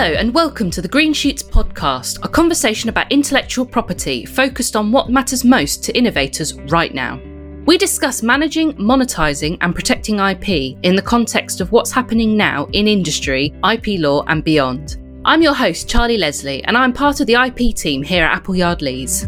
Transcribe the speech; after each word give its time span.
Hello, 0.00 0.12
and 0.12 0.32
welcome 0.32 0.70
to 0.70 0.80
the 0.80 0.86
Green 0.86 1.12
Shoots 1.12 1.42
podcast, 1.42 2.24
a 2.24 2.28
conversation 2.28 2.88
about 2.88 3.10
intellectual 3.10 3.66
property 3.66 4.24
focused 4.24 4.76
on 4.76 4.92
what 4.92 5.10
matters 5.10 5.44
most 5.44 5.82
to 5.82 5.98
innovators 5.98 6.54
right 6.70 6.94
now. 6.94 7.20
We 7.66 7.78
discuss 7.78 8.22
managing, 8.22 8.74
monetizing, 8.74 9.58
and 9.60 9.74
protecting 9.74 10.20
IP 10.20 10.78
in 10.84 10.94
the 10.94 11.02
context 11.02 11.60
of 11.60 11.72
what's 11.72 11.90
happening 11.90 12.36
now 12.36 12.66
in 12.66 12.86
industry, 12.86 13.52
IP 13.68 13.98
law, 13.98 14.22
and 14.28 14.44
beyond. 14.44 14.98
I'm 15.24 15.42
your 15.42 15.52
host, 15.54 15.88
Charlie 15.88 16.16
Leslie, 16.16 16.62
and 16.62 16.78
I'm 16.78 16.92
part 16.92 17.18
of 17.18 17.26
the 17.26 17.34
IP 17.34 17.74
team 17.74 18.04
here 18.04 18.24
at 18.24 18.36
Appleyard 18.36 18.82
Lees. 18.82 19.22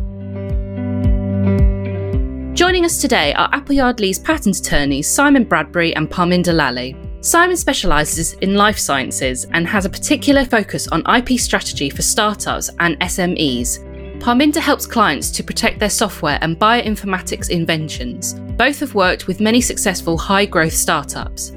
Joining 2.56 2.84
us 2.84 3.00
today 3.00 3.34
are 3.34 3.50
Appleyard 3.52 3.98
Lees 3.98 4.20
patent 4.20 4.56
attorneys 4.56 5.10
Simon 5.10 5.42
Bradbury 5.42 5.96
and 5.96 6.08
Parminder 6.08 6.54
Lally. 6.54 6.94
Simon 7.22 7.54
specialises 7.54 8.32
in 8.40 8.54
life 8.54 8.78
sciences 8.78 9.44
and 9.52 9.66
has 9.66 9.84
a 9.84 9.90
particular 9.90 10.42
focus 10.42 10.88
on 10.88 11.04
IP 11.14 11.38
strategy 11.38 11.90
for 11.90 12.00
startups 12.00 12.70
and 12.78 12.98
SMEs. 13.00 13.78
Parminder 14.20 14.56
helps 14.56 14.86
clients 14.86 15.30
to 15.32 15.44
protect 15.44 15.78
their 15.78 15.90
software 15.90 16.38
and 16.40 16.58
bioinformatics 16.58 17.50
inventions. 17.50 18.32
Both 18.56 18.80
have 18.80 18.94
worked 18.94 19.26
with 19.26 19.38
many 19.38 19.60
successful 19.60 20.16
high 20.16 20.46
growth 20.46 20.72
startups. 20.72 21.50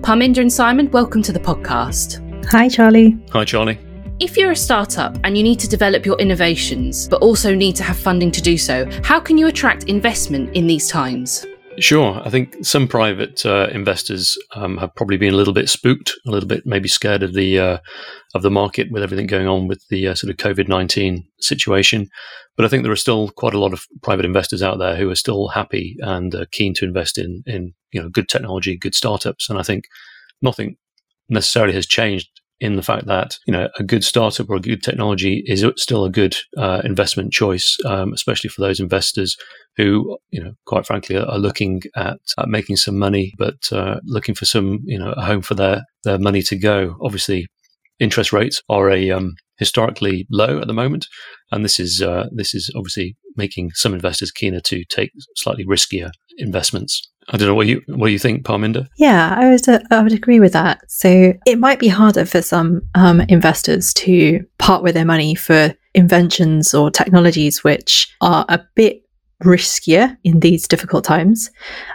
Parminder 0.00 0.38
and 0.38 0.52
Simon, 0.52 0.90
welcome 0.90 1.22
to 1.22 1.32
the 1.32 1.38
podcast. 1.38 2.20
Hi, 2.46 2.68
Charlie. 2.68 3.16
Hi, 3.30 3.44
Charlie. 3.44 3.78
If 4.18 4.36
you're 4.36 4.50
a 4.50 4.56
startup 4.56 5.16
and 5.22 5.36
you 5.36 5.44
need 5.44 5.60
to 5.60 5.68
develop 5.68 6.04
your 6.04 6.18
innovations, 6.18 7.06
but 7.06 7.22
also 7.22 7.54
need 7.54 7.76
to 7.76 7.84
have 7.84 7.96
funding 7.96 8.32
to 8.32 8.42
do 8.42 8.58
so, 8.58 8.90
how 9.04 9.20
can 9.20 9.38
you 9.38 9.46
attract 9.46 9.84
investment 9.84 10.56
in 10.56 10.66
these 10.66 10.88
times? 10.88 11.46
Sure. 11.78 12.20
I 12.24 12.30
think 12.30 12.64
some 12.64 12.86
private 12.86 13.44
uh, 13.44 13.68
investors 13.72 14.38
um, 14.54 14.76
have 14.78 14.94
probably 14.94 15.16
been 15.16 15.34
a 15.34 15.36
little 15.36 15.52
bit 15.52 15.68
spooked, 15.68 16.12
a 16.26 16.30
little 16.30 16.48
bit 16.48 16.64
maybe 16.64 16.88
scared 16.88 17.22
of 17.22 17.34
the 17.34 17.58
uh, 17.58 17.78
of 18.34 18.42
the 18.42 18.50
market 18.50 18.92
with 18.92 19.02
everything 19.02 19.26
going 19.26 19.48
on 19.48 19.66
with 19.66 19.82
the 19.90 20.08
uh, 20.08 20.14
sort 20.14 20.30
of 20.30 20.36
COVID 20.36 20.68
nineteen 20.68 21.26
situation. 21.40 22.08
But 22.56 22.64
I 22.64 22.68
think 22.68 22.84
there 22.84 22.92
are 22.92 22.96
still 22.96 23.30
quite 23.30 23.54
a 23.54 23.58
lot 23.58 23.72
of 23.72 23.86
private 24.02 24.24
investors 24.24 24.62
out 24.62 24.78
there 24.78 24.94
who 24.94 25.10
are 25.10 25.16
still 25.16 25.48
happy 25.48 25.96
and 26.00 26.34
uh, 26.34 26.44
keen 26.52 26.74
to 26.74 26.84
invest 26.84 27.18
in 27.18 27.42
in 27.46 27.74
you 27.90 28.00
know 28.00 28.08
good 28.08 28.28
technology, 28.28 28.76
good 28.76 28.94
startups. 28.94 29.50
And 29.50 29.58
I 29.58 29.62
think 29.62 29.84
nothing 30.42 30.76
necessarily 31.28 31.72
has 31.74 31.86
changed 31.86 32.28
in 32.60 32.76
the 32.76 32.82
fact 32.82 33.06
that 33.06 33.38
you 33.46 33.52
know 33.52 33.68
a 33.78 33.82
good 33.82 34.04
startup 34.04 34.48
or 34.48 34.56
a 34.56 34.60
good 34.60 34.82
technology 34.82 35.42
is 35.46 35.64
still 35.76 36.04
a 36.04 36.10
good 36.10 36.36
uh, 36.56 36.82
investment 36.84 37.32
choice, 37.32 37.76
um, 37.84 38.12
especially 38.12 38.48
for 38.48 38.60
those 38.60 38.80
investors 38.80 39.36
who 39.76 40.16
you 40.30 40.42
know 40.42 40.52
quite 40.66 40.86
frankly 40.86 41.16
are, 41.16 41.38
looking 41.38 41.82
at, 41.96 42.18
at, 42.38 42.48
making 42.48 42.76
some 42.76 42.98
money, 42.98 43.34
but 43.38 43.56
uh, 43.72 43.96
looking 44.04 44.34
for 44.34 44.44
some 44.44 44.80
you 44.84 44.98
know 44.98 45.12
a 45.12 45.24
home 45.24 45.42
for 45.42 45.54
their 45.54 45.82
their 46.04 46.18
money 46.18 46.42
to 46.42 46.56
go. 46.56 46.96
Obviously, 47.02 47.46
interest 48.00 48.32
rates 48.32 48.60
are 48.68 48.90
a 48.90 49.10
um, 49.10 49.34
historically 49.58 50.26
low 50.30 50.60
at 50.60 50.66
the 50.66 50.72
moment, 50.72 51.06
and 51.50 51.64
this 51.64 51.78
is 51.78 52.02
uh, 52.02 52.26
this 52.32 52.54
is 52.54 52.70
obviously 52.76 53.16
making 53.36 53.70
some 53.74 53.94
investors 53.94 54.30
keener 54.30 54.60
to 54.60 54.84
take 54.84 55.10
slightly 55.36 55.64
riskier 55.64 56.10
investments. 56.38 57.10
I 57.28 57.36
don't 57.36 57.48
know 57.48 57.54
what 57.54 57.66
you 57.66 57.80
what 57.86 58.12
you 58.12 58.18
think, 58.18 58.44
Parminder. 58.44 58.86
Yeah, 58.98 59.34
I 59.38 59.50
would 59.50 59.68
uh, 59.68 59.80
I 59.90 60.02
would 60.02 60.12
agree 60.12 60.40
with 60.40 60.52
that. 60.52 60.80
So 60.90 61.32
it 61.46 61.58
might 61.58 61.78
be 61.78 61.88
harder 61.88 62.24
for 62.24 62.42
some 62.42 62.82
um, 62.94 63.20
investors 63.22 63.94
to 63.94 64.44
part 64.58 64.82
with 64.82 64.94
their 64.94 65.04
money 65.04 65.34
for 65.34 65.74
inventions 65.94 66.74
or 66.74 66.90
technologies 66.90 67.62
which 67.62 68.12
are 68.20 68.44
a 68.48 68.60
bit 68.74 69.03
riskier 69.42 70.16
in 70.24 70.40
these 70.40 70.68
difficult 70.68 71.04
times. 71.04 71.50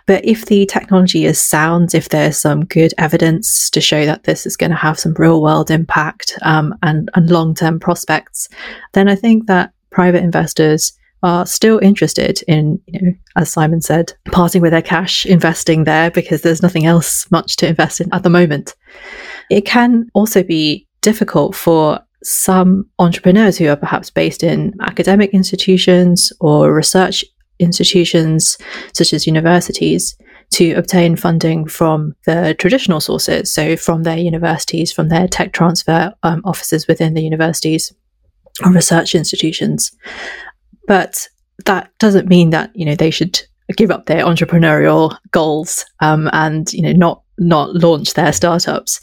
But 0.05 0.25
if 0.25 0.45
the 0.45 0.65
technology 0.65 1.25
is 1.25 1.41
sound, 1.41 1.95
if 1.95 2.09
there's 2.09 2.37
some 2.37 2.65
good 2.65 2.93
evidence 2.97 3.69
to 3.71 3.81
show 3.81 4.05
that 4.05 4.23
this 4.23 4.45
is 4.45 4.57
going 4.57 4.71
to 4.71 4.75
have 4.75 4.99
some 4.99 5.13
real 5.17 5.41
world 5.41 5.71
impact 5.71 6.37
um, 6.41 6.75
and, 6.83 7.09
and 7.15 7.29
long 7.29 7.55
term 7.55 7.79
prospects, 7.79 8.49
then 8.93 9.07
I 9.07 9.15
think 9.15 9.47
that 9.47 9.71
private 9.91 10.23
investors 10.23 10.93
are 11.21 11.45
still 11.45 11.79
interested 11.79 12.41
in, 12.47 12.79
you 12.87 13.01
know, 13.01 13.13
as 13.35 13.51
Simon 13.51 13.81
said, 13.81 14.13
parting 14.31 14.61
with 14.61 14.71
their 14.71 14.81
cash, 14.81 15.25
investing 15.25 15.83
there 15.83 16.09
because 16.11 16.41
there's 16.41 16.61
nothing 16.61 16.85
else 16.85 17.29
much 17.29 17.57
to 17.57 17.67
invest 17.67 17.99
in 17.99 18.13
at 18.13 18.23
the 18.23 18.29
moment. 18.29 18.75
It 19.49 19.65
can 19.65 20.09
also 20.13 20.43
be 20.43 20.87
difficult 21.01 21.55
for 21.55 21.99
some 22.23 22.89
entrepreneurs 22.99 23.57
who 23.57 23.67
are 23.67 23.75
perhaps 23.75 24.09
based 24.09 24.43
in 24.43 24.73
academic 24.81 25.33
institutions 25.33 26.33
or 26.39 26.73
research 26.73 27.23
institutions, 27.59 28.57
such 28.93 29.13
as 29.13 29.27
universities, 29.27 30.17
to 30.51 30.73
obtain 30.73 31.15
funding 31.15 31.67
from 31.67 32.15
the 32.25 32.55
traditional 32.57 32.99
sources. 32.99 33.53
So, 33.53 33.77
from 33.77 34.03
their 34.03 34.17
universities, 34.17 34.91
from 34.91 35.09
their 35.09 35.27
tech 35.27 35.53
transfer 35.53 36.13
um, 36.23 36.41
offices 36.43 36.87
within 36.87 37.13
the 37.13 37.21
universities 37.21 37.93
or 38.65 38.71
research 38.71 39.15
institutions. 39.15 39.91
But 40.87 41.27
that 41.65 41.91
doesn't 41.99 42.27
mean 42.27 42.49
that 42.49 42.71
you 42.75 42.85
know 42.85 42.95
they 42.95 43.11
should 43.11 43.39
give 43.77 43.91
up 43.91 44.07
their 44.07 44.25
entrepreneurial 44.25 45.15
goals 45.31 45.85
um, 45.99 46.29
and 46.33 46.71
you 46.73 46.81
know 46.81 46.93
not 46.93 47.23
not 47.37 47.73
launch 47.75 48.13
their 48.13 48.33
startups. 48.33 48.99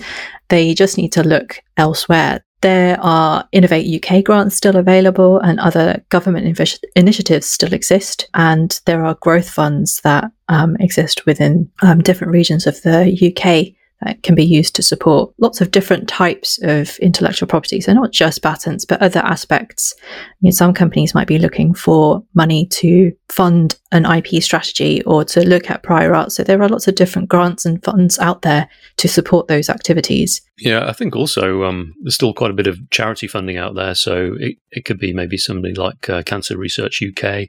They 0.49 0.75
just 0.75 0.99
need 0.99 1.13
to 1.13 1.23
look 1.23 1.61
elsewhere. 1.77 2.45
There 2.63 2.99
are 3.01 3.47
Innovate 3.53 4.05
UK 4.05 4.25
grants 4.25 4.57
still 4.57 4.77
available, 4.77 5.39
and 5.41 5.61
other 5.61 6.03
government 6.09 6.47
invi- 6.47 6.81
initiatives 6.95 7.47
still 7.47 7.73
exist. 7.73 8.29
And 8.35 8.81
there 8.87 9.05
are 9.05 9.15
growth 9.21 9.49
funds 9.49 10.01
that 10.03 10.31
um, 10.49 10.77
exist 10.81 11.27
within 11.27 11.71
um, 11.83 12.01
different 12.03 12.33
regions 12.33 12.67
of 12.67 12.81
the 12.83 13.13
UK 13.31 13.77
that 14.03 14.23
can 14.23 14.35
be 14.35 14.45
used 14.45 14.75
to 14.77 14.83
support 14.83 15.33
lots 15.39 15.61
of 15.61 15.71
different 15.71 16.09
types 16.09 16.59
of 16.63 16.99
intellectual 16.99 17.49
property. 17.49 17.81
So 17.81 17.93
not 17.93 18.13
just 18.13 18.43
patents, 18.43 18.85
but 18.85 19.01
other 19.01 19.21
aspects. 19.21 19.95
You 20.41 20.49
know, 20.49 20.51
some 20.51 20.75
companies 20.75 21.15
might 21.15 21.27
be 21.27 21.39
looking 21.39 21.73
for 21.73 22.23
money 22.35 22.67
to 22.73 23.13
fund 23.31 23.79
an 23.97 24.05
IP 24.07 24.43
strategy 24.43 25.03
or 25.05 25.25
to 25.25 25.47
look 25.47 25.71
at 25.71 25.83
prior 25.83 26.15
art. 26.15 26.33
So 26.33 26.43
there 26.43 26.63
are 26.63 26.69
lots 26.69 26.87
of 26.87 26.95
different 26.95 27.29
grants 27.29 27.65
and 27.65 27.83
funds 27.83 28.19
out 28.19 28.43
there 28.43 28.69
to 28.99 29.09
support 29.09 29.49
those 29.49 29.69
activities. 29.69 30.41
Yeah, 30.59 30.87
I 30.87 30.93
think 30.93 31.15
also 31.15 31.65
um, 31.65 31.95
there's 32.03 32.15
still 32.15 32.33
quite 32.33 32.51
a 32.51 32.55
bit 32.55 32.67
of 32.67 32.79
charity 32.91 33.27
funding 33.27 33.59
out 33.59 33.75
there. 33.75 33.95
So 33.95 34.37
it, 34.39 34.57
it 34.71 34.85
could 34.85 34.99
be 34.99 35.13
maybe 35.13 35.37
somebody 35.37 35.75
like 35.75 36.09
uh, 36.09 36.23
Cancer 36.23 36.57
Research 36.57 37.03
UK 37.03 37.49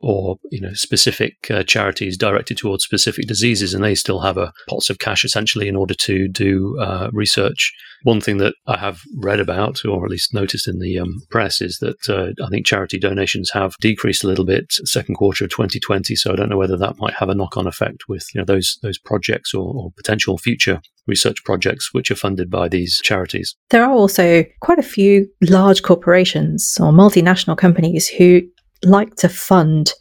or 0.00 0.36
you 0.50 0.60
know 0.60 0.72
specific 0.72 1.50
uh, 1.50 1.62
charities 1.62 2.16
directed 2.16 2.56
towards 2.56 2.84
specific 2.84 3.26
diseases, 3.26 3.74
and 3.74 3.82
they 3.82 3.94
still 3.94 4.20
have 4.20 4.36
a 4.36 4.52
pots 4.68 4.90
of 4.90 4.98
cash 4.98 5.24
essentially 5.24 5.68
in 5.68 5.76
order 5.76 5.94
to 5.94 6.28
do 6.28 6.78
uh, 6.80 7.10
research. 7.12 7.72
One 8.02 8.20
thing 8.20 8.38
that 8.38 8.54
I 8.66 8.78
have 8.78 9.00
read 9.16 9.40
about, 9.40 9.84
or 9.84 10.04
at 10.04 10.10
least 10.10 10.34
noticed 10.34 10.68
in 10.68 10.78
the 10.78 10.98
um, 10.98 11.22
press, 11.30 11.60
is 11.60 11.78
that 11.80 12.08
uh, 12.08 12.44
I 12.44 12.48
think 12.48 12.66
charity 12.66 12.98
donations 12.98 13.50
have 13.52 13.74
decreased 13.80 14.22
a 14.22 14.28
little 14.28 14.44
bit 14.44 14.72
second 14.84 15.16
quarter 15.16 15.44
of 15.44 15.50
2020. 15.50 15.80
So 16.16 16.32
I 16.32 16.36
don't 16.36 16.48
know 16.48 16.56
whether 16.56 16.76
that 16.76 16.98
might 16.98 17.14
have 17.14 17.28
a 17.28 17.34
knock-on 17.34 17.66
effect 17.66 18.08
with 18.08 18.26
you 18.34 18.40
know 18.40 18.44
those 18.44 18.78
those 18.82 18.98
projects 18.98 19.54
or, 19.54 19.74
or 19.74 19.92
potential 19.96 20.38
future 20.38 20.80
research 21.06 21.44
projects 21.44 21.92
which 21.92 22.10
are 22.10 22.16
funded 22.16 22.50
by 22.50 22.68
these 22.68 23.00
charities. 23.02 23.54
There 23.70 23.84
are 23.84 23.92
also 23.92 24.44
quite 24.60 24.78
a 24.78 24.82
few 24.82 25.28
large 25.42 25.82
corporations 25.82 26.76
or 26.80 26.92
multinational 26.92 27.56
companies 27.56 28.08
who 28.08 28.42
like 28.82 29.14
to 29.16 29.28
fund 29.28 29.92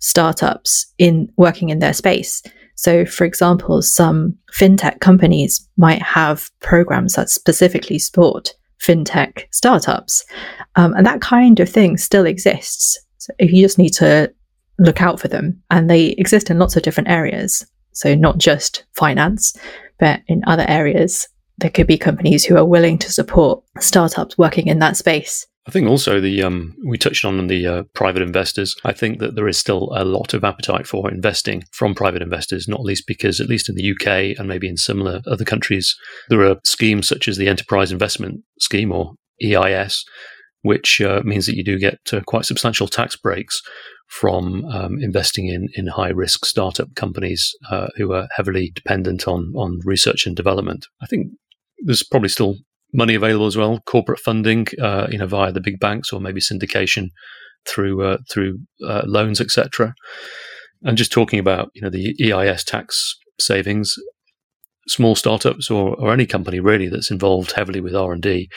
startups 0.00 0.92
in 0.98 1.28
working 1.36 1.70
in 1.70 1.78
their 1.78 1.94
space. 1.94 2.42
So, 2.74 3.04
for 3.04 3.24
example, 3.24 3.82
some 3.82 4.36
fintech 4.54 5.00
companies 5.00 5.68
might 5.76 6.02
have 6.02 6.48
programs 6.60 7.14
that 7.14 7.28
specifically 7.28 7.98
support 7.98 8.54
fintech 8.80 9.44
startups. 9.50 10.24
Um, 10.76 10.94
and 10.94 11.04
that 11.04 11.20
kind 11.20 11.58
of 11.60 11.68
thing 11.68 11.96
still 11.96 12.26
exists. 12.26 12.98
So 13.18 13.32
if 13.38 13.52
you 13.52 13.64
just 13.64 13.78
need 13.78 13.94
to 13.94 14.32
look 14.78 15.02
out 15.02 15.20
for 15.20 15.28
them. 15.28 15.62
And 15.70 15.88
they 15.88 16.08
exist 16.18 16.50
in 16.50 16.58
lots 16.58 16.76
of 16.76 16.82
different 16.82 17.08
areas. 17.08 17.66
So, 17.92 18.14
not 18.14 18.38
just 18.38 18.84
finance, 18.94 19.56
but 19.98 20.20
in 20.28 20.42
other 20.46 20.64
areas, 20.68 21.28
there 21.58 21.70
could 21.70 21.86
be 21.86 21.98
companies 21.98 22.44
who 22.44 22.56
are 22.56 22.64
willing 22.64 22.98
to 22.98 23.12
support 23.12 23.62
startups 23.80 24.38
working 24.38 24.68
in 24.68 24.78
that 24.78 24.96
space. 24.96 25.46
I 25.68 25.70
think 25.70 25.86
also 25.86 26.18
the 26.18 26.42
um, 26.42 26.74
we 26.86 26.96
touched 26.96 27.26
on 27.26 27.46
the 27.46 27.66
uh, 27.66 27.82
private 27.92 28.22
investors. 28.22 28.74
I 28.84 28.94
think 28.94 29.18
that 29.18 29.34
there 29.34 29.48
is 29.48 29.58
still 29.58 29.92
a 29.94 30.02
lot 30.02 30.32
of 30.32 30.42
appetite 30.42 30.86
for 30.86 31.10
investing 31.10 31.64
from 31.72 31.94
private 31.94 32.22
investors, 32.22 32.68
not 32.68 32.80
least 32.80 33.06
because 33.06 33.38
at 33.38 33.50
least 33.50 33.68
in 33.68 33.74
the 33.74 33.90
UK 33.90 34.38
and 34.38 34.48
maybe 34.48 34.66
in 34.66 34.78
similar 34.78 35.20
other 35.26 35.44
countries, 35.44 35.94
there 36.30 36.40
are 36.40 36.56
schemes 36.64 37.06
such 37.06 37.28
as 37.28 37.36
the 37.36 37.48
Enterprise 37.48 37.92
Investment 37.92 38.40
Scheme 38.58 38.92
or 38.92 39.12
EIS, 39.44 40.06
which 40.62 41.00
uh, 41.00 41.22
means 41.24 41.46
that 41.46 41.56
you 41.56 41.64
do 41.64 41.78
get 41.78 41.98
uh, 42.12 42.20
quite 42.26 42.44
substantial 42.44 42.88
tax 42.88 43.16
breaks 43.16 43.62
from 44.08 44.64
um, 44.66 44.98
investing 45.00 45.48
in, 45.48 45.68
in 45.74 45.86
high 45.86 46.08
risk 46.08 46.46
startup 46.46 46.94
companies 46.94 47.54
uh, 47.70 47.88
who 47.96 48.12
are 48.12 48.28
heavily 48.36 48.72
dependent 48.74 49.28
on 49.28 49.52
on 49.56 49.80
research 49.84 50.26
and 50.26 50.34
development. 50.34 50.86
I 51.02 51.06
think 51.06 51.28
there's 51.84 52.02
probably 52.02 52.30
still 52.30 52.56
money 52.92 53.14
available 53.14 53.46
as 53.46 53.56
well, 53.56 53.80
corporate 53.86 54.18
funding, 54.18 54.66
uh, 54.80 55.08
you 55.10 55.18
know, 55.18 55.26
via 55.26 55.52
the 55.52 55.60
big 55.60 55.78
banks 55.78 56.12
or 56.12 56.20
maybe 56.20 56.40
syndication 56.40 57.08
through 57.66 58.02
uh, 58.02 58.18
through 58.30 58.60
uh, 58.86 59.02
loans, 59.04 59.40
etc. 59.40 59.94
And 60.82 60.96
just 60.96 61.12
talking 61.12 61.38
about 61.38 61.70
you 61.74 61.82
know 61.82 61.90
the 61.90 62.14
EIS 62.22 62.64
tax 62.64 63.16
savings, 63.38 63.94
small 64.88 65.14
startups 65.14 65.70
or, 65.70 65.94
or 65.96 66.12
any 66.12 66.26
company 66.26 66.60
really 66.60 66.88
that's 66.88 67.10
involved 67.10 67.52
heavily 67.52 67.80
with 67.80 67.94
R 67.94 68.12
and 68.12 68.22
D 68.22 68.48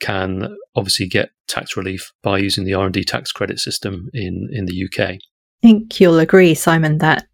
can 0.00 0.56
obviously 0.74 1.06
get 1.06 1.30
tax 1.48 1.76
relief 1.76 2.12
by 2.22 2.38
using 2.38 2.64
the 2.64 2.74
R&D 2.74 3.04
tax 3.04 3.32
credit 3.32 3.58
system 3.58 4.10
in, 4.12 4.48
in 4.52 4.66
the 4.66 4.84
UK. 4.84 5.00
I 5.00 5.18
think 5.62 6.00
you'll 6.00 6.18
agree, 6.18 6.54
Simon, 6.54 6.98
that 6.98 7.26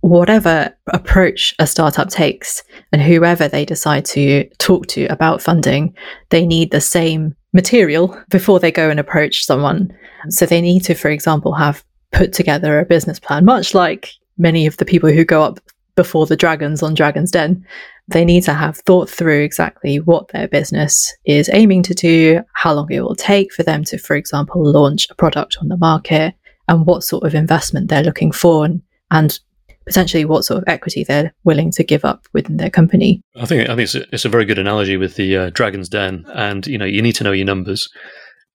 whatever 0.00 0.74
approach 0.88 1.54
a 1.58 1.66
startup 1.66 2.08
takes 2.08 2.62
and 2.92 3.02
whoever 3.02 3.48
they 3.48 3.64
decide 3.64 4.04
to 4.06 4.48
talk 4.58 4.86
to 4.88 5.04
about 5.06 5.42
funding, 5.42 5.94
they 6.30 6.46
need 6.46 6.70
the 6.70 6.80
same 6.80 7.34
material 7.52 8.16
before 8.30 8.58
they 8.58 8.72
go 8.72 8.90
and 8.90 8.98
approach 8.98 9.44
someone. 9.44 9.92
So 10.28 10.46
they 10.46 10.60
need 10.60 10.84
to, 10.84 10.94
for 10.94 11.10
example, 11.10 11.54
have 11.54 11.84
put 12.12 12.32
together 12.32 12.78
a 12.78 12.86
business 12.86 13.20
plan, 13.20 13.44
much 13.44 13.74
like 13.74 14.12
many 14.38 14.66
of 14.66 14.76
the 14.78 14.84
people 14.84 15.10
who 15.10 15.24
go 15.24 15.42
up 15.42 15.60
before 15.96 16.26
the 16.26 16.36
dragons 16.36 16.82
on 16.82 16.94
Dragon's 16.94 17.30
Den. 17.30 17.64
They 18.10 18.24
need 18.24 18.42
to 18.44 18.54
have 18.54 18.76
thought 18.78 19.08
through 19.08 19.42
exactly 19.42 19.98
what 20.00 20.28
their 20.28 20.48
business 20.48 21.14
is 21.24 21.48
aiming 21.52 21.84
to 21.84 21.94
do, 21.94 22.40
how 22.54 22.72
long 22.74 22.90
it 22.90 23.00
will 23.00 23.14
take 23.14 23.52
for 23.52 23.62
them 23.62 23.84
to, 23.84 23.98
for 23.98 24.16
example, 24.16 24.64
launch 24.64 25.06
a 25.10 25.14
product 25.14 25.58
on 25.60 25.68
the 25.68 25.76
market, 25.76 26.34
and 26.66 26.86
what 26.86 27.04
sort 27.04 27.24
of 27.24 27.34
investment 27.34 27.88
they're 27.88 28.02
looking 28.02 28.32
for, 28.32 28.64
and, 28.64 28.82
and 29.12 29.38
potentially 29.86 30.24
what 30.24 30.44
sort 30.44 30.58
of 30.58 30.64
equity 30.66 31.04
they're 31.04 31.32
willing 31.44 31.70
to 31.70 31.84
give 31.84 32.04
up 32.04 32.26
within 32.32 32.56
their 32.56 32.70
company. 32.70 33.22
I 33.36 33.46
think 33.46 33.68
I 33.68 33.76
think 33.76 33.84
it's 33.84 33.94
a, 33.94 34.04
it's 34.12 34.24
a 34.24 34.28
very 34.28 34.44
good 34.44 34.58
analogy 34.58 34.96
with 34.96 35.14
the 35.14 35.36
uh, 35.36 35.50
Dragon's 35.50 35.88
Den, 35.88 36.24
and 36.34 36.66
you 36.66 36.78
know 36.78 36.84
you 36.84 37.02
need 37.02 37.14
to 37.16 37.24
know 37.24 37.32
your 37.32 37.46
numbers. 37.46 37.88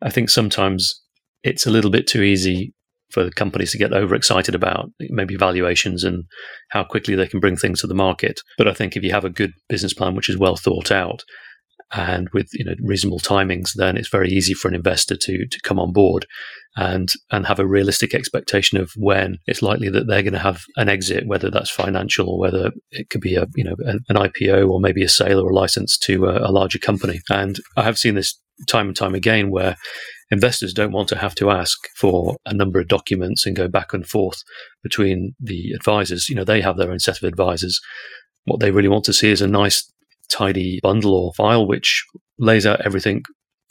I 0.01 0.09
think 0.09 0.29
sometimes 0.29 1.01
it's 1.43 1.65
a 1.65 1.71
little 1.71 1.91
bit 1.91 2.07
too 2.07 2.23
easy 2.23 2.73
for 3.15 3.29
companies 3.31 3.71
to 3.71 3.77
get 3.77 3.93
overexcited 3.93 4.53
about 4.53 4.89
maybe 5.09 5.37
valuations 5.37 6.03
and 6.03 6.25
how 6.71 6.83
quickly 6.83 7.15
they 7.15 7.27
can 7.27 7.39
bring 7.39 7.55
things 7.55 7.79
to 7.79 7.87
the 7.87 7.95
market. 7.95 8.41
But 8.57 8.67
I 8.67 8.73
think 8.73 8.95
if 8.95 9.03
you 9.03 9.11
have 9.11 9.23
a 9.23 9.29
good 9.29 9.53
business 9.69 9.93
plan 9.93 10.15
which 10.15 10.29
is 10.29 10.37
well 10.37 10.57
thought 10.57 10.91
out 10.91 11.23
and 11.93 12.27
with 12.33 12.49
you 12.53 12.65
know 12.65 12.75
reasonable 12.81 13.19
timings, 13.19 13.69
then 13.75 13.95
it's 13.95 14.09
very 14.09 14.29
easy 14.29 14.53
for 14.53 14.67
an 14.67 14.75
investor 14.75 15.15
to 15.15 15.47
to 15.47 15.59
come 15.63 15.79
on 15.79 15.93
board 15.93 16.25
and 16.75 17.09
and 17.31 17.45
have 17.45 17.59
a 17.59 17.65
realistic 17.65 18.13
expectation 18.13 18.77
of 18.77 18.91
when 18.97 19.37
it's 19.47 19.61
likely 19.61 19.89
that 19.89 20.07
they're 20.07 20.23
going 20.23 20.33
to 20.33 20.39
have 20.39 20.63
an 20.75 20.89
exit, 20.89 21.25
whether 21.25 21.49
that's 21.49 21.69
financial 21.69 22.29
or 22.29 22.37
whether 22.37 22.71
it 22.91 23.09
could 23.09 23.21
be 23.21 23.35
a 23.35 23.45
you 23.55 23.63
know 23.63 23.75
an, 23.85 23.99
an 24.09 24.17
IPO 24.17 24.69
or 24.69 24.81
maybe 24.81 25.03
a 25.03 25.09
sale 25.09 25.39
or 25.39 25.51
a 25.51 25.55
license 25.55 25.97
to 25.99 26.25
a, 26.25 26.49
a 26.49 26.51
larger 26.51 26.79
company. 26.79 27.21
And 27.29 27.57
I 27.77 27.83
have 27.83 27.97
seen 27.97 28.15
this 28.15 28.37
time 28.67 28.87
and 28.87 28.95
time 28.95 29.15
again 29.15 29.49
where 29.49 29.77
investors 30.31 30.73
don't 30.73 30.91
want 30.91 31.07
to 31.09 31.17
have 31.17 31.35
to 31.35 31.49
ask 31.49 31.77
for 31.95 32.37
a 32.45 32.53
number 32.53 32.79
of 32.79 32.87
documents 32.87 33.45
and 33.45 33.55
go 33.55 33.67
back 33.67 33.93
and 33.93 34.07
forth 34.07 34.41
between 34.83 35.35
the 35.39 35.71
advisors. 35.73 36.29
You 36.29 36.35
know, 36.35 36.43
they 36.43 36.61
have 36.61 36.77
their 36.77 36.91
own 36.91 36.99
set 36.99 37.17
of 37.17 37.23
advisors. 37.23 37.79
What 38.45 38.59
they 38.59 38.71
really 38.71 38.89
want 38.89 39.05
to 39.05 39.13
see 39.13 39.29
is 39.29 39.41
a 39.41 39.47
nice, 39.47 39.91
tidy 40.29 40.79
bundle 40.81 41.13
or 41.13 41.33
file 41.33 41.67
which 41.67 42.03
lays 42.39 42.65
out 42.65 42.81
everything 42.85 43.21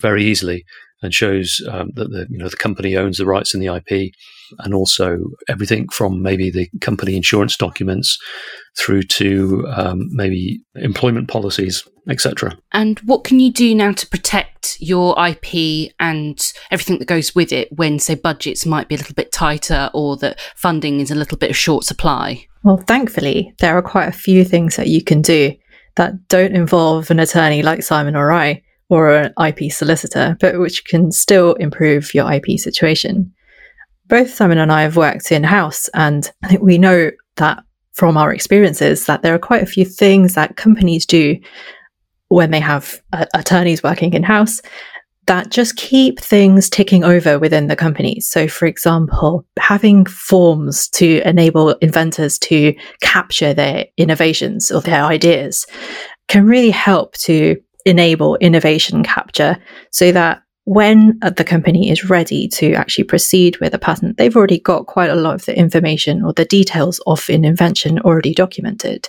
very 0.01 0.25
easily 0.25 0.65
and 1.05 1.15
shows 1.15 1.61
um, 1.71 1.91
that 1.95 2.11
the 2.11 2.27
you 2.31 2.39
know 2.39 2.49
the 2.49 2.57
company 2.57 2.97
owns 2.97 3.19
the 3.19 3.27
rights 3.27 3.55
in 3.55 3.61
the 3.61 3.75
IP, 3.75 4.13
and 4.61 4.75
also 4.75 5.19
everything 5.49 5.89
from 5.89 6.23
maybe 6.23 6.51
the 6.51 6.69
company 6.81 7.17
insurance 7.17 7.57
documents 7.57 8.19
through 8.77 9.03
to 9.03 9.67
um, 9.69 10.09
maybe 10.11 10.61
employment 10.77 11.29
policies, 11.29 11.87
etc. 12.09 12.57
And 12.73 12.99
what 13.01 13.25
can 13.25 13.41
you 13.41 13.53
do 13.53 13.75
now 13.75 13.93
to 13.93 14.07
protect 14.09 14.81
your 14.81 15.15
IP 15.25 15.93
and 16.01 16.53
everything 16.71 16.99
that 16.99 17.09
goes 17.09 17.35
with 17.35 17.53
it 17.53 17.69
when, 17.73 17.99
say, 17.99 18.15
budgets 18.15 18.67
might 18.67 18.89
be 18.89 18.95
a 18.95 18.99
little 18.99 19.15
bit 19.15 19.33
tighter 19.33 19.91
or 19.95 20.17
that 20.19 20.41
funding 20.57 21.01
is 21.01 21.11
a 21.11 21.15
little 21.15 21.39
bit 21.39 21.51
of 21.51 21.57
short 21.57 21.85
supply? 21.85 22.47
Well, 22.63 22.79
thankfully, 22.79 23.55
there 23.59 23.77
are 23.77 23.83
quite 23.83 24.09
a 24.09 24.13
few 24.13 24.45
things 24.45 24.77
that 24.77 24.89
you 24.89 25.03
can 25.03 25.23
do 25.23 25.55
that 25.97 26.29
don't 26.29 26.57
involve 26.57 27.11
an 27.11 27.21
attorney 27.21 27.63
like 27.63 27.83
Simon 27.83 28.17
or 28.17 28.33
I 28.33 28.63
or 28.89 29.15
an 29.15 29.33
IP 29.43 29.73
solicitor, 29.73 30.37
but 30.41 30.59
which 30.59 30.85
can 30.85 31.11
still 31.11 31.55
improve 31.55 32.15
your 32.15 32.31
IP 32.31 32.59
situation. 32.59 33.33
Both 34.07 34.35
Simon 34.35 34.59
and 34.59 34.71
I 34.71 34.83
have 34.83 34.97
worked 34.97 35.33
in 35.33 35.45
house, 35.45 35.89
and 35.95 36.31
I 36.43 36.49
think 36.49 36.63
we 36.63 36.79
know 36.79 37.11
that 37.37 37.65
from 37.93 38.17
our 38.17 38.33
experiences 38.33 39.07
that 39.07 39.23
there 39.23 39.35
are 39.35 39.39
quite 39.39 39.63
a 39.63 39.67
few 39.67 39.85
things 39.85 40.35
that 40.35 40.57
companies 40.57 41.07
do 41.07 41.39
when 42.29 42.51
they 42.51 42.61
have 42.61 43.01
uh, 43.13 43.25
attorneys 43.35 43.83
working 43.83 44.13
in 44.13 44.23
house 44.23 44.61
that 45.27 45.51
just 45.51 45.77
keep 45.77 46.21
things 46.21 46.69
ticking 46.69 47.03
over 47.03 47.39
within 47.39 47.69
the 47.69 47.77
company. 47.77 48.21
So, 48.21 48.47
for 48.47 48.67
example, 48.67 49.47
having 49.59 50.05
forms 50.05 50.89
to 50.91 51.27
enable 51.27 51.71
inventors 51.77 52.39
to 52.41 52.75
capture 53.01 53.55
their 53.55 53.87
innovations 53.97 54.71
or 54.71 54.81
their 54.81 55.05
ideas 55.05 55.67
can 56.29 56.47
really 56.47 56.71
help 56.71 57.15
to 57.19 57.57
enable 57.85 58.37
innovation 58.37 59.03
capture 59.03 59.57
so 59.91 60.13
that 60.13 60.43
when 60.65 61.19
uh, 61.21 61.31
the 61.31 61.45
company 61.45 61.91
is 61.91 62.09
ready 62.09 62.49
to 62.49 62.73
actually 62.73 63.05
proceed 63.05 63.59
with 63.59 63.75
a 63.75 63.79
patent, 63.79 64.17
they've 64.17 64.37
already 64.37 64.59
got 64.59 64.87
quite 64.87 65.11
a 65.11 65.15
lot 65.15 65.35
of 65.35 65.45
the 65.45 65.57
information 65.57 66.23
or 66.25 66.33
the 66.33 66.47
details 66.47 67.01
of 67.07 67.29
an 67.29 67.45
invention 67.45 67.99
already 68.01 68.33
documented. 68.33 69.09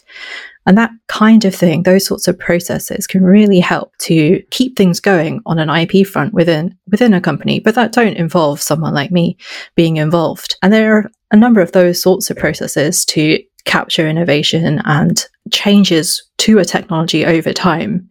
And 0.65 0.77
that 0.77 0.91
kind 1.07 1.45
of 1.45 1.55
thing, 1.55 1.83
those 1.83 2.05
sorts 2.05 2.27
of 2.27 2.37
processes 2.37 3.07
can 3.07 3.23
really 3.23 3.59
help 3.59 3.95
to 3.99 4.41
keep 4.49 4.75
things 4.75 4.99
going 4.99 5.39
on 5.45 5.59
an 5.59 5.69
IP 5.69 6.05
front 6.05 6.33
within 6.33 6.77
within 6.87 7.13
a 7.13 7.21
company, 7.21 7.59
but 7.59 7.75
that 7.75 7.93
don't 7.93 8.17
involve 8.17 8.61
someone 8.61 8.93
like 8.93 9.11
me 9.11 9.37
being 9.75 9.97
involved. 9.97 10.57
And 10.61 10.73
there 10.73 10.97
are 10.97 11.11
a 11.31 11.37
number 11.37 11.61
of 11.61 11.71
those 11.71 12.01
sorts 12.01 12.29
of 12.29 12.37
processes 12.37 13.05
to 13.05 13.39
capture 13.65 14.07
innovation 14.07 14.81
and 14.85 15.25
changes 15.51 16.23
to 16.37 16.59
a 16.59 16.65
technology 16.65 17.25
over 17.25 17.53
time 17.53 18.09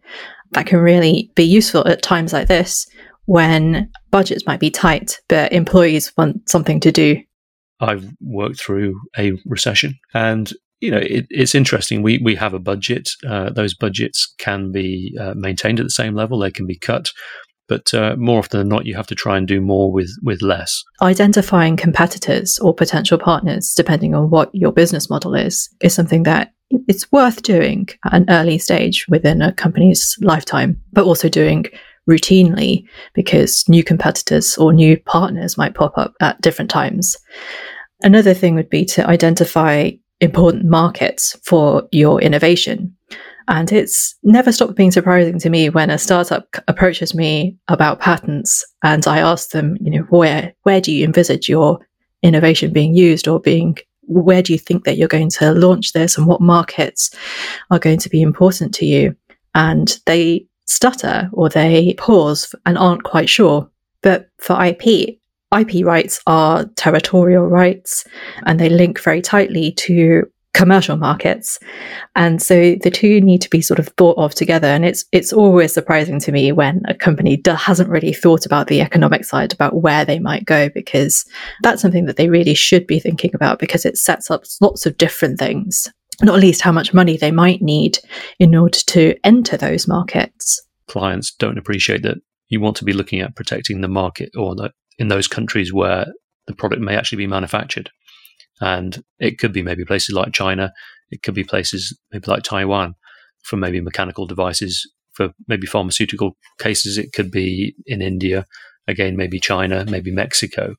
that 0.51 0.67
can 0.67 0.79
really 0.79 1.31
be 1.35 1.43
useful 1.43 1.87
at 1.87 2.01
times 2.01 2.33
like 2.33 2.47
this 2.47 2.87
when 3.25 3.89
budgets 4.11 4.45
might 4.45 4.59
be 4.59 4.69
tight, 4.69 5.19
but 5.27 5.51
employees 5.51 6.13
want 6.17 6.47
something 6.47 6.79
to 6.79 6.91
do. 6.91 7.21
I've 7.79 8.07
worked 8.21 8.59
through 8.59 8.99
a 9.17 9.33
recession 9.45 9.95
and 10.13 10.51
you 10.81 10.91
know, 10.91 10.97
it, 10.97 11.25
it's 11.29 11.55
interesting. 11.55 12.03
We 12.03 12.19
we 12.19 12.35
have 12.35 12.53
a 12.53 12.59
budget. 12.59 13.09
Uh, 13.27 13.49
those 13.49 13.73
budgets 13.73 14.31
can 14.37 14.71
be 14.71 15.17
uh, 15.19 15.33
maintained 15.35 15.79
at 15.79 15.85
the 15.85 15.89
same 15.89 16.15
level. 16.15 16.37
They 16.37 16.51
can 16.51 16.67
be 16.67 16.77
cut, 16.77 17.11
but 17.67 17.93
uh, 17.93 18.15
more 18.17 18.39
often 18.39 18.59
than 18.59 18.69
not, 18.69 18.85
you 18.85 18.95
have 18.95 19.07
to 19.07 19.15
try 19.15 19.37
and 19.37 19.47
do 19.47 19.61
more 19.61 19.91
with 19.91 20.11
with 20.21 20.41
less. 20.41 20.83
Identifying 21.01 21.77
competitors 21.77 22.59
or 22.59 22.73
potential 22.73 23.17
partners, 23.17 23.73
depending 23.75 24.13
on 24.13 24.29
what 24.29 24.49
your 24.53 24.71
business 24.71 25.09
model 25.09 25.33
is, 25.35 25.69
is 25.81 25.93
something 25.93 26.23
that 26.23 26.53
it's 26.87 27.11
worth 27.11 27.41
doing 27.41 27.87
at 28.05 28.13
an 28.13 28.25
early 28.29 28.57
stage 28.57 29.05
within 29.09 29.41
a 29.41 29.53
company's 29.53 30.17
lifetime, 30.21 30.81
but 30.93 31.05
also 31.05 31.29
doing 31.29 31.65
routinely 32.09 32.85
because 33.13 33.67
new 33.67 33.83
competitors 33.83 34.57
or 34.57 34.73
new 34.73 34.99
partners 35.01 35.57
might 35.57 35.73
pop 35.73 35.97
up 35.97 36.13
at 36.21 36.39
different 36.41 36.69
times. 36.69 37.17
Another 38.01 38.33
thing 38.33 38.55
would 38.55 38.69
be 38.69 38.85
to 38.85 39.07
identify 39.07 39.91
important 40.19 40.65
markets 40.65 41.37
for 41.43 41.87
your 41.91 42.21
innovation. 42.21 42.94
And 43.47 43.71
it's 43.71 44.15
never 44.23 44.51
stopped 44.51 44.75
being 44.75 44.91
surprising 44.91 45.39
to 45.39 45.49
me 45.49 45.69
when 45.69 45.89
a 45.89 45.97
startup 45.97 46.47
approaches 46.67 47.13
me 47.13 47.57
about 47.67 47.99
patents 47.99 48.65
and 48.83 49.05
I 49.07 49.19
ask 49.19 49.49
them, 49.49 49.77
you 49.79 49.91
know, 49.91 50.05
where 50.09 50.53
where 50.63 50.81
do 50.81 50.91
you 50.91 51.05
envisage 51.05 51.47
your 51.47 51.79
innovation 52.23 52.73
being 52.73 52.95
used 52.95 53.27
or 53.27 53.39
being 53.39 53.77
where 54.07 54.41
do 54.41 54.53
you 54.53 54.59
think 54.59 54.83
that 54.83 54.97
you're 54.97 55.07
going 55.07 55.29
to 55.29 55.51
launch 55.53 55.93
this 55.93 56.17
and 56.17 56.27
what 56.27 56.41
markets 56.41 57.11
are 57.71 57.79
going 57.79 57.99
to 57.99 58.09
be 58.09 58.21
important 58.21 58.73
to 58.75 58.85
you? 58.85 59.15
And 59.53 59.97
they 60.05 60.47
stutter 60.65 61.29
or 61.31 61.49
they 61.49 61.93
pause 61.95 62.53
and 62.65 62.77
aren't 62.77 63.03
quite 63.03 63.29
sure. 63.29 63.69
But 64.01 64.29
for 64.39 64.63
IP, 64.63 65.17
IP 65.57 65.85
rights 65.85 66.21
are 66.27 66.65
territorial 66.75 67.45
rights 67.45 68.05
and 68.45 68.59
they 68.59 68.69
link 68.69 69.01
very 69.01 69.21
tightly 69.21 69.71
to 69.73 70.29
commercial 70.55 70.95
markets. 70.95 71.59
And 72.15 72.41
so 72.41 72.75
the 72.81 72.89
two 72.89 73.21
need 73.21 73.41
to 73.41 73.49
be 73.49 73.61
sort 73.61 73.79
of 73.79 73.89
thought 73.89 74.17
of 74.17 74.33
together. 74.33 74.67
And 74.67 74.85
it's 74.85 75.05
it's 75.11 75.33
always 75.33 75.73
surprising 75.73 76.19
to 76.21 76.31
me 76.31 76.51
when 76.51 76.81
a 76.87 76.95
company 76.95 77.37
do, 77.37 77.51
hasn't 77.51 77.89
really 77.89 78.13
thought 78.13 78.45
about 78.45 78.67
the 78.67 78.81
economic 78.81 79.25
side, 79.25 79.53
about 79.53 79.81
where 79.81 80.05
they 80.05 80.17
might 80.17 80.45
go, 80.45 80.69
because 80.69 81.25
that's 81.61 81.81
something 81.81 82.05
that 82.05 82.15
they 82.15 82.29
really 82.29 82.55
should 82.55 82.87
be 82.87 82.99
thinking 82.99 83.31
about 83.35 83.59
because 83.59 83.85
it 83.85 83.97
sets 83.97 84.31
up 84.31 84.45
lots 84.61 84.85
of 84.85 84.97
different 84.97 85.37
things, 85.37 85.91
not 86.21 86.39
least 86.39 86.61
how 86.61 86.71
much 86.71 86.93
money 86.93 87.17
they 87.17 87.31
might 87.31 87.61
need 87.61 87.99
in 88.39 88.55
order 88.55 88.79
to 88.87 89.15
enter 89.23 89.57
those 89.57 89.87
markets. 89.87 90.61
Clients 90.87 91.33
don't 91.33 91.57
appreciate 91.57 92.03
that 92.03 92.17
you 92.47 92.61
want 92.61 92.77
to 92.77 92.85
be 92.85 92.93
looking 92.93 93.19
at 93.19 93.35
protecting 93.35 93.81
the 93.81 93.87
market 93.87 94.29
or 94.37 94.55
the, 94.55 94.71
in 94.97 95.09
those 95.09 95.27
countries 95.27 95.73
where 95.73 96.05
the 96.47 96.55
product 96.55 96.81
may 96.81 96.95
actually 96.95 97.17
be 97.17 97.27
manufactured. 97.27 97.89
And 98.61 99.03
it 99.19 99.37
could 99.37 99.53
be 99.53 99.61
maybe 99.61 99.85
places 99.85 100.15
like 100.15 100.33
China, 100.33 100.71
it 101.11 101.23
could 101.23 101.35
be 101.35 101.43
places 101.43 101.97
maybe 102.11 102.25
like 102.27 102.43
Taiwan 102.43 102.95
for 103.43 103.57
maybe 103.57 103.81
mechanical 103.81 104.25
devices. 104.25 104.89
For 105.13 105.29
maybe 105.47 105.65
pharmaceutical 105.65 106.35
cases, 106.59 106.97
it 106.97 107.13
could 107.13 107.31
be 107.31 107.73
in 107.85 108.01
India, 108.01 108.45
again, 108.87 109.15
maybe 109.15 109.39
China, 109.39 109.85
maybe 109.85 110.11
Mexico. 110.11 110.75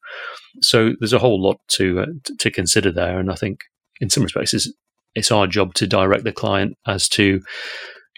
So 0.60 0.92
there's 0.98 1.14
a 1.14 1.18
whole 1.18 1.40
lot 1.42 1.58
to 1.68 2.00
uh, 2.00 2.06
to 2.38 2.50
consider 2.50 2.92
there, 2.92 3.18
and 3.18 3.30
I 3.30 3.34
think 3.34 3.60
in 4.00 4.10
some 4.10 4.22
respects, 4.22 4.52
it's, 4.52 4.70
it's 5.14 5.32
our 5.32 5.46
job 5.46 5.72
to 5.74 5.86
direct 5.86 6.24
the 6.24 6.32
client 6.32 6.76
as 6.86 7.08
to 7.10 7.40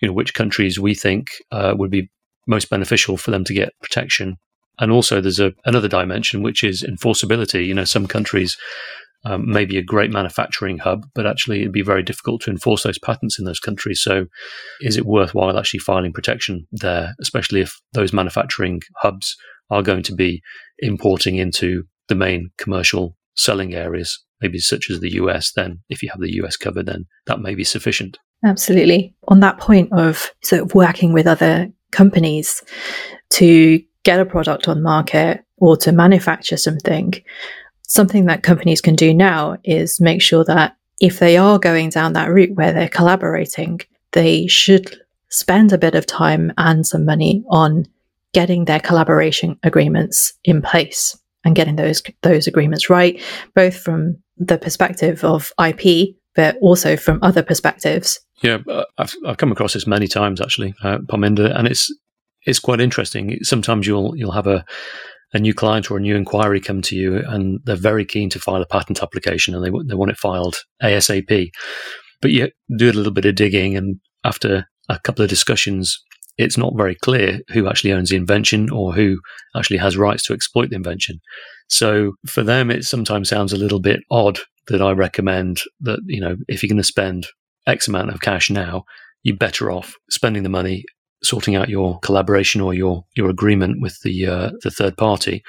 you 0.03 0.09
know 0.09 0.13
which 0.13 0.35
countries 0.35 0.81
we 0.81 0.95
think 0.95 1.29
uh, 1.53 1.75
would 1.77 1.91
be 1.91 2.11
most 2.47 2.69
beneficial 2.71 3.17
for 3.17 3.31
them 3.31 3.45
to 3.45 3.55
get 3.55 3.73
protection. 3.81 4.39
And 4.81 4.93
also, 4.93 5.21
there's 5.21 5.41
a, 5.41 5.53
another 5.65 5.89
dimension, 5.89 6.43
which 6.43 6.63
is 6.63 6.83
enforceability. 6.83 7.67
You 7.67 7.75
know, 7.75 7.85
some 7.85 8.07
countries 8.07 8.57
um, 9.25 9.51
may 9.51 9.65
be 9.65 9.79
a 9.79 9.83
great 9.83 10.11
manufacturing 10.11 10.79
hub, 10.79 11.07
but 11.15 11.27
actually 11.27 11.61
it'd 11.61 11.73
be 11.73 11.83
very 11.83 12.03
difficult 12.03 12.41
to 12.43 12.51
enforce 12.51 12.83
those 12.83 12.99
patents 12.99 13.39
in 13.39 13.45
those 13.45 13.61
countries. 13.61 14.01
So, 14.01 14.27
is 14.81 14.97
it 14.97 15.07
worthwhile 15.07 15.59
actually 15.59 15.81
filing 15.81 16.13
protection 16.13 16.67
there, 16.73 17.15
especially 17.21 17.61
if 17.61 17.81
those 17.93 18.13
manufacturing 18.13 18.81
hubs 18.99 19.37
are 19.71 19.83
going 19.83 20.03
to 20.05 20.15
be 20.15 20.41
importing 20.79 21.37
into 21.37 21.85
the 22.09 22.15
main 22.15 22.51
commercial 22.59 23.17
selling 23.35 23.75
areas, 23.75 24.25
maybe 24.41 24.59
such 24.59 24.89
as 24.91 25.01
the 25.01 25.13
US? 25.15 25.53
Then, 25.53 25.81
if 25.89 26.03
you 26.03 26.11
have 26.11 26.21
the 26.21 26.35
US 26.43 26.57
covered, 26.57 26.87
then 26.87 27.07
that 27.27 27.41
may 27.41 27.55
be 27.55 27.65
sufficient. 27.65 28.19
Absolutely. 28.45 29.15
On 29.27 29.41
that 29.41 29.59
point 29.59 29.93
of 29.93 30.31
sort 30.43 30.63
of 30.63 30.75
working 30.75 31.13
with 31.13 31.27
other 31.27 31.69
companies 31.91 32.63
to 33.31 33.83
get 34.05 34.21
a 34.21 34.25
product 34.25 34.69
on 34.69 34.83
market 34.83 35.45
or 35.57 35.77
to 35.79 35.91
manufacture 35.91 36.57
something, 36.57 37.15
something 37.89 38.27
that 38.27 38.43
companies 38.43 38.81
can 38.81 38.95
do 38.95 39.13
now 39.13 39.57
is 39.65 40.01
make 40.01 40.23
sure 40.23 40.45
that 40.45 40.77
if 41.01 41.19
they 41.19 41.37
are 41.37 41.59
going 41.59 41.91
down 41.91 42.13
that 42.13 42.31
route 42.31 42.55
where 42.55 42.73
they're 42.73 42.89
collaborating, 42.89 43.81
they 44.13 44.47
should 44.47 44.97
spend 45.31 45.73
a 45.73 45.79
bit 45.79 45.95
of 45.95 46.07
time 46.07 46.53
and 46.57 46.87
some 46.87 47.05
money 47.05 47.45
on 47.51 47.87
getting 48.33 48.67
their 48.67 48.81
collaboration 48.81 49.59
agreements 49.63 50.33
in 50.45 50.63
place 50.63 51.19
and 51.45 51.57
getting 51.57 51.77
those 51.77 52.03
those 52.23 52.47
agreements 52.47 52.91
right, 52.91 53.21
both 53.55 53.77
from 53.77 54.17
the 54.37 54.59
perspective 54.59 55.25
of 55.25 55.53
IP, 55.65 56.15
but 56.35 56.57
also 56.61 56.97
from 56.97 57.19
other 57.23 57.43
perspectives. 57.43 58.21
Yeah, 58.43 58.59
uh, 58.69 58.85
I've, 58.99 59.15
I've 59.27 59.37
come 59.39 59.51
across 59.51 59.75
this 59.75 59.87
many 59.87 60.07
times 60.07 60.41
actually, 60.41 60.75
uh, 60.83 60.99
Parminder, 60.99 61.57
and 61.57 61.67
it's 61.67 61.93
it's 62.45 62.59
quite 62.59 62.81
interesting. 62.81 63.39
Sometimes 63.43 63.87
you'll 63.87 64.17
you'll 64.17 64.33
have 64.33 64.47
a 64.47 64.65
a 65.33 65.39
new 65.39 65.53
client 65.55 65.91
or 65.91 65.99
a 65.99 66.01
new 66.01 66.17
inquiry 66.17 66.61
come 66.61 66.81
to 66.83 66.97
you 66.97 67.19
and 67.19 67.61
they're 67.65 67.77
very 67.77 68.05
keen 68.05 68.31
to 68.31 68.39
file 68.39 68.63
a 68.63 68.67
patent 68.67 69.03
application 69.03 69.55
and 69.55 69.65
they, 69.65 69.71
they 69.87 69.95
want 69.95 70.11
it 70.11 70.17
filed 70.17 70.57
ASAP. 70.83 71.51
But 72.21 72.31
you 72.31 72.51
do 72.77 72.91
a 72.91 72.93
little 72.93 73.13
bit 73.13 73.27
of 73.27 73.37
digging, 73.37 73.77
and 73.77 74.01
after 74.25 74.67
a 74.89 74.99
couple 74.99 75.23
of 75.23 75.29
discussions, 75.29 76.03
it's 76.37 76.59
not 76.59 76.77
very 76.77 76.97
clear 76.97 77.41
who 77.51 77.69
actually 77.69 77.93
owns 77.93 78.11
the 78.11 78.17
invention 78.17 78.71
or 78.71 78.93
who 78.93 79.19
actually 79.57 79.77
has 79.77 79.97
rights 79.97 80.25
to 80.27 80.33
exploit 80.33 80.71
the 80.71 80.77
invention. 80.77 81.21
So 81.69 82.15
for 82.27 82.43
them, 82.43 82.71
it 82.71 82.85
sometimes 82.85 83.29
sounds 83.29 83.53
a 83.53 83.59
little 83.59 83.81
bit 83.81 84.01
odd 84.11 84.39
that 84.69 84.83
I 84.83 84.93
recommend 84.93 85.61
that, 85.81 86.01
you 86.07 86.21
know, 86.21 86.37
if 86.49 86.63
you're 86.63 86.69
going 86.69 86.79
to 86.79 86.85
spend 86.85 87.27
X 87.67 87.89
amount 87.89 88.11
of 88.11 88.21
cash 88.21 88.51
now, 88.51 88.85
you're 89.23 89.37
better 89.37 89.71
off 89.71 89.95
spending 90.11 90.43
the 90.43 90.49
money 90.49 90.85
sorting 91.23 91.57
out 91.57 91.69
your 91.69 91.99
collaboration 92.01 92.61
or 92.61 92.75
your 92.75 93.05
your 93.17 93.29
agreement 93.29 93.81
with 93.81 93.99
the 94.03 94.27
uh, 94.27 94.51
the 94.63 94.71
third 94.71 94.97
party, 94.97 95.43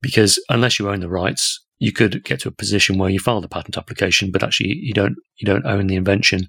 because 0.00 0.42
unless 0.48 0.78
you 0.78 0.88
own 0.88 1.00
the 1.00 1.08
rights, 1.08 1.64
you 1.78 1.92
could 1.92 2.24
get 2.24 2.40
to 2.40 2.48
a 2.48 2.52
position 2.52 2.98
where 2.98 3.10
you 3.10 3.18
file 3.18 3.40
the 3.40 3.48
patent 3.48 3.76
application, 3.76 4.30
but 4.30 4.42
actually 4.42 4.74
you 4.80 4.92
don't 4.92 5.16
you 5.36 5.46
don't 5.46 5.66
own 5.66 5.86
the 5.86 5.96
invention, 5.96 6.48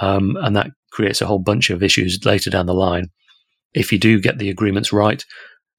um, 0.00 0.36
and 0.42 0.54
that 0.56 0.70
creates 0.92 1.20
a 1.20 1.26
whole 1.26 1.38
bunch 1.40 1.70
of 1.70 1.82
issues 1.82 2.18
later 2.24 2.50
down 2.50 2.66
the 2.66 2.74
line. 2.74 3.08
If 3.74 3.92
you 3.92 3.98
do 3.98 4.20
get 4.20 4.38
the 4.38 4.50
agreements 4.50 4.92
right, 4.92 5.24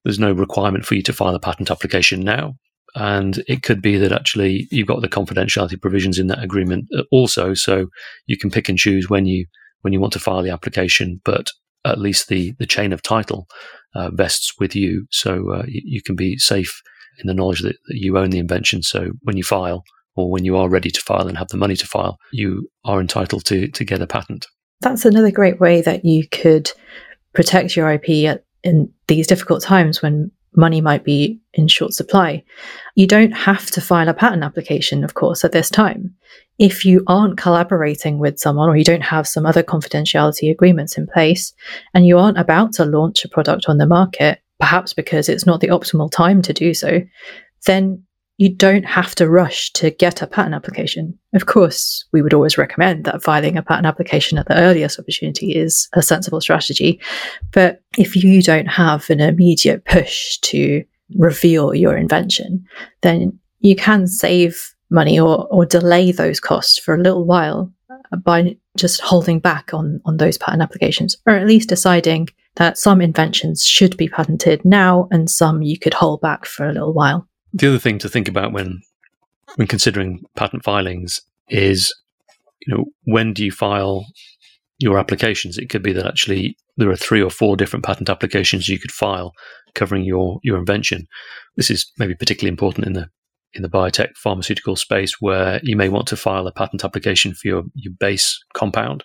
there's 0.04 0.18
no 0.18 0.32
requirement 0.32 0.84
for 0.84 0.94
you 0.94 1.02
to 1.02 1.12
file 1.12 1.34
a 1.34 1.40
patent 1.40 1.70
application 1.70 2.20
now. 2.20 2.54
And 2.94 3.42
it 3.46 3.62
could 3.62 3.80
be 3.80 3.98
that 3.98 4.12
actually 4.12 4.66
you've 4.70 4.88
got 4.88 5.00
the 5.00 5.08
confidentiality 5.08 5.80
provisions 5.80 6.18
in 6.18 6.26
that 6.26 6.42
agreement 6.42 6.86
also, 7.12 7.54
so 7.54 7.86
you 8.26 8.36
can 8.36 8.50
pick 8.50 8.68
and 8.68 8.78
choose 8.78 9.08
when 9.08 9.26
you 9.26 9.46
when 9.82 9.92
you 9.92 10.00
want 10.00 10.12
to 10.14 10.18
file 10.18 10.42
the 10.42 10.50
application. 10.50 11.20
But 11.24 11.50
at 11.84 11.98
least 11.98 12.28
the, 12.28 12.52
the 12.58 12.66
chain 12.66 12.92
of 12.92 13.02
title 13.02 13.46
uh, 13.94 14.10
vests 14.10 14.52
with 14.58 14.74
you. 14.74 15.06
So 15.10 15.52
uh, 15.52 15.64
you, 15.66 16.02
can 16.02 16.16
be 16.16 16.36
safe 16.38 16.82
in 17.18 17.26
the 17.26 17.34
knowledge 17.34 17.60
that, 17.62 17.76
that, 17.88 17.96
you 17.96 18.18
own 18.18 18.30
the 18.30 18.38
invention. 18.38 18.82
So 18.82 19.12
when 19.22 19.36
you 19.36 19.44
file 19.44 19.84
or 20.16 20.30
when 20.30 20.44
you 20.44 20.56
are 20.56 20.68
ready 20.68 20.90
to 20.90 21.00
file 21.00 21.28
and 21.28 21.38
have 21.38 21.48
the 21.48 21.56
money 21.56 21.76
to 21.76 21.86
file, 21.86 22.18
you 22.32 22.68
are 22.84 23.00
entitled 23.00 23.44
to, 23.46 23.68
to 23.68 23.84
get 23.84 24.02
a 24.02 24.06
patent. 24.06 24.46
That's 24.80 25.04
another 25.04 25.30
great 25.30 25.60
way 25.60 25.82
that 25.82 26.04
you 26.04 26.26
could 26.28 26.70
protect 27.32 27.76
your 27.76 27.90
IP 27.90 28.26
at, 28.26 28.44
in 28.62 28.92
these 29.08 29.26
difficult 29.26 29.62
times 29.62 30.02
when 30.02 30.30
money 30.56 30.80
might 30.80 31.04
be 31.04 31.40
in 31.54 31.68
short 31.68 31.92
supply. 31.92 32.42
You 32.94 33.06
don't 33.06 33.32
have 33.32 33.70
to 33.72 33.80
file 33.80 34.08
a 34.08 34.14
patent 34.14 34.42
application, 34.42 35.04
of 35.04 35.14
course, 35.14 35.44
at 35.44 35.52
this 35.52 35.70
time. 35.70 36.14
If 36.58 36.84
you 36.84 37.02
aren't 37.06 37.38
collaborating 37.38 38.18
with 38.18 38.38
someone 38.38 38.68
or 38.68 38.76
you 38.76 38.84
don't 38.84 39.02
have 39.02 39.26
some 39.26 39.46
other 39.46 39.62
confidentiality 39.62 40.50
agreements 40.50 40.98
in 40.98 41.06
place 41.06 41.54
and 41.94 42.06
you 42.06 42.18
aren't 42.18 42.38
about 42.38 42.74
to 42.74 42.84
launch 42.84 43.24
a 43.24 43.28
product 43.28 43.66
on 43.68 43.78
the 43.78 43.86
market, 43.86 44.40
perhaps 44.58 44.92
because 44.92 45.28
it's 45.28 45.46
not 45.46 45.60
the 45.60 45.68
optimal 45.68 46.10
time 46.10 46.42
to 46.42 46.52
do 46.52 46.74
so, 46.74 47.00
then 47.66 48.02
you 48.40 48.48
don't 48.48 48.84
have 48.86 49.14
to 49.14 49.28
rush 49.28 49.70
to 49.72 49.90
get 49.90 50.22
a 50.22 50.26
patent 50.26 50.54
application. 50.54 51.16
Of 51.34 51.44
course, 51.44 52.06
we 52.10 52.22
would 52.22 52.32
always 52.32 52.56
recommend 52.56 53.04
that 53.04 53.22
filing 53.22 53.58
a 53.58 53.62
patent 53.62 53.86
application 53.86 54.38
at 54.38 54.48
the 54.48 54.58
earliest 54.58 54.98
opportunity 54.98 55.54
is 55.54 55.90
a 55.92 56.00
sensible 56.00 56.40
strategy. 56.40 56.98
But 57.52 57.82
if 57.98 58.16
you 58.16 58.40
don't 58.40 58.68
have 58.68 59.10
an 59.10 59.20
immediate 59.20 59.84
push 59.84 60.38
to 60.38 60.82
reveal 61.18 61.74
your 61.74 61.98
invention, 61.98 62.64
then 63.02 63.38
you 63.58 63.76
can 63.76 64.06
save 64.06 64.74
money 64.88 65.20
or, 65.20 65.46
or 65.50 65.66
delay 65.66 66.10
those 66.10 66.40
costs 66.40 66.78
for 66.78 66.94
a 66.94 67.02
little 67.02 67.26
while 67.26 67.70
by 68.24 68.56
just 68.74 69.02
holding 69.02 69.38
back 69.38 69.74
on, 69.74 70.00
on 70.06 70.16
those 70.16 70.38
patent 70.38 70.62
applications, 70.62 71.14
or 71.26 71.34
at 71.34 71.46
least 71.46 71.68
deciding 71.68 72.26
that 72.56 72.78
some 72.78 73.02
inventions 73.02 73.66
should 73.66 73.98
be 73.98 74.08
patented 74.08 74.64
now 74.64 75.08
and 75.10 75.28
some 75.28 75.60
you 75.60 75.78
could 75.78 75.92
hold 75.92 76.22
back 76.22 76.46
for 76.46 76.66
a 76.66 76.72
little 76.72 76.94
while. 76.94 77.26
The 77.52 77.68
other 77.68 77.78
thing 77.78 77.98
to 77.98 78.08
think 78.08 78.28
about 78.28 78.52
when 78.52 78.80
when 79.56 79.66
considering 79.66 80.22
patent 80.36 80.64
filings 80.64 81.20
is, 81.48 81.92
you 82.64 82.74
know, 82.74 82.84
when 83.04 83.32
do 83.32 83.44
you 83.44 83.50
file 83.50 84.06
your 84.78 84.98
applications? 84.98 85.58
It 85.58 85.68
could 85.68 85.82
be 85.82 85.92
that 85.92 86.06
actually 86.06 86.56
there 86.76 86.90
are 86.90 86.96
three 86.96 87.22
or 87.22 87.30
four 87.30 87.56
different 87.56 87.84
patent 87.84 88.08
applications 88.08 88.68
you 88.68 88.78
could 88.78 88.92
file 88.92 89.32
covering 89.74 90.04
your 90.04 90.40
your 90.42 90.58
invention. 90.58 91.06
This 91.56 91.70
is 91.70 91.90
maybe 91.98 92.14
particularly 92.14 92.50
important 92.50 92.86
in 92.86 92.92
the 92.92 93.08
in 93.54 93.62
the 93.62 93.68
biotech 93.68 94.16
pharmaceutical 94.16 94.76
space 94.76 95.14
where 95.20 95.60
you 95.62 95.76
may 95.76 95.88
want 95.88 96.06
to 96.06 96.16
file 96.16 96.46
a 96.46 96.52
patent 96.52 96.84
application 96.84 97.34
for 97.34 97.48
your, 97.48 97.62
your 97.74 97.92
base 97.98 98.38
compound. 98.54 99.02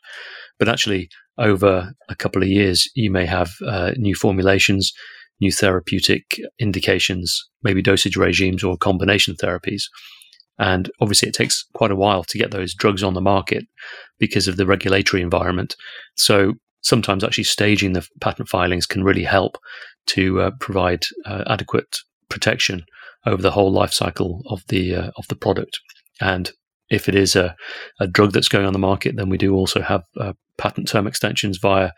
But 0.59 0.69
actually, 0.69 1.09
over 1.37 1.93
a 2.09 2.15
couple 2.15 2.41
of 2.41 2.47
years, 2.47 2.89
you 2.95 3.11
may 3.11 3.25
have 3.25 3.51
uh, 3.65 3.91
new 3.97 4.15
formulations, 4.15 4.93
new 5.41 5.51
therapeutic 5.51 6.39
indications, 6.59 7.47
maybe 7.63 7.81
dosage 7.81 8.17
regimes 8.17 8.63
or 8.63 8.77
combination 8.77 9.35
therapies. 9.35 9.83
And 10.57 10.89
obviously, 11.01 11.29
it 11.29 11.35
takes 11.35 11.65
quite 11.73 11.91
a 11.91 11.95
while 11.95 12.23
to 12.23 12.37
get 12.37 12.51
those 12.51 12.73
drugs 12.73 13.03
on 13.03 13.13
the 13.13 13.21
market 13.21 13.65
because 14.19 14.47
of 14.47 14.55
the 14.55 14.65
regulatory 14.65 15.21
environment. 15.21 15.75
So 16.15 16.53
sometimes 16.81 17.23
actually 17.23 17.43
staging 17.43 17.93
the 17.93 18.07
patent 18.21 18.47
filings 18.47 18.85
can 18.85 19.03
really 19.03 19.23
help 19.23 19.57
to 20.07 20.39
uh, 20.41 20.51
provide 20.59 21.03
uh, 21.25 21.43
adequate 21.47 21.97
protection 22.29 22.85
over 23.25 23.41
the 23.41 23.51
whole 23.51 23.71
life 23.71 23.91
cycle 23.91 24.41
of 24.47 24.63
the 24.69 24.95
uh, 24.95 25.11
of 25.17 25.27
the 25.27 25.35
product. 25.35 25.79
And 26.21 26.51
if 26.89 27.09
it 27.09 27.15
is 27.15 27.35
a, 27.35 27.55
a 27.99 28.07
drug 28.07 28.31
that's 28.31 28.49
going 28.49 28.65
on 28.65 28.73
the 28.73 28.79
market, 28.79 29.15
then 29.15 29.29
we 29.29 29.37
do 29.37 29.55
also 29.55 29.81
have 29.81 30.03
uh, 30.19 30.33
patent 30.57 30.87
term 30.87 31.07
extensions 31.07 31.57
via, 31.57 31.91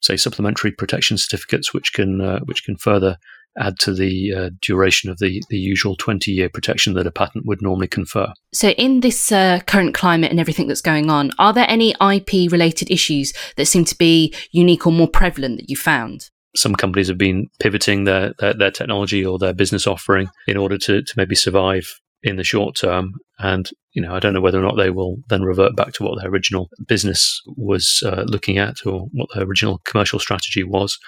say, 0.00 0.16
supplementary 0.16 0.72
protection 0.72 1.16
certificates, 1.16 1.72
which 1.72 1.92
can 1.92 2.20
uh, 2.20 2.40
which 2.40 2.64
can 2.64 2.76
further 2.76 3.18
add 3.58 3.78
to 3.80 3.92
the 3.92 4.32
uh, 4.34 4.50
duration 4.60 5.10
of 5.10 5.18
the, 5.18 5.42
the 5.50 5.58
usual 5.58 5.96
20 5.96 6.30
year 6.30 6.48
protection 6.48 6.94
that 6.94 7.06
a 7.06 7.10
patent 7.10 7.46
would 7.46 7.60
normally 7.60 7.88
confer. 7.88 8.32
So, 8.52 8.70
in 8.70 9.00
this 9.00 9.30
uh, 9.30 9.60
current 9.66 9.94
climate 9.94 10.30
and 10.30 10.40
everything 10.40 10.68
that's 10.68 10.80
going 10.80 11.10
on, 11.10 11.30
are 11.38 11.52
there 11.52 11.66
any 11.68 11.90
IP 12.00 12.50
related 12.50 12.90
issues 12.90 13.32
that 13.56 13.66
seem 13.66 13.84
to 13.86 13.96
be 13.96 14.34
unique 14.50 14.86
or 14.86 14.92
more 14.92 15.08
prevalent 15.08 15.58
that 15.58 15.70
you 15.70 15.76
found? 15.76 16.30
Some 16.54 16.74
companies 16.74 17.08
have 17.08 17.18
been 17.18 17.48
pivoting 17.60 18.04
their, 18.04 18.34
their, 18.38 18.52
their 18.52 18.70
technology 18.70 19.24
or 19.24 19.38
their 19.38 19.54
business 19.54 19.86
offering 19.86 20.28
in 20.46 20.58
order 20.58 20.76
to, 20.78 21.02
to 21.02 21.14
maybe 21.16 21.34
survive 21.34 21.86
in 22.22 22.36
the 22.36 22.44
short 22.44 22.76
term. 22.76 23.14
And, 23.38 23.68
you 23.92 24.02
know, 24.02 24.14
I 24.14 24.20
don't 24.20 24.32
know 24.32 24.40
whether 24.40 24.58
or 24.58 24.62
not 24.62 24.76
they 24.76 24.90
will 24.90 25.16
then 25.28 25.42
revert 25.42 25.74
back 25.76 25.92
to 25.94 26.04
what 26.04 26.20
their 26.20 26.30
original 26.30 26.68
business 26.86 27.40
was 27.56 28.02
uh, 28.06 28.24
looking 28.26 28.58
at 28.58 28.86
or 28.86 29.08
what 29.12 29.28
their 29.34 29.44
original 29.44 29.80
commercial 29.84 30.18
strategy 30.18 30.62
was. 30.62 30.98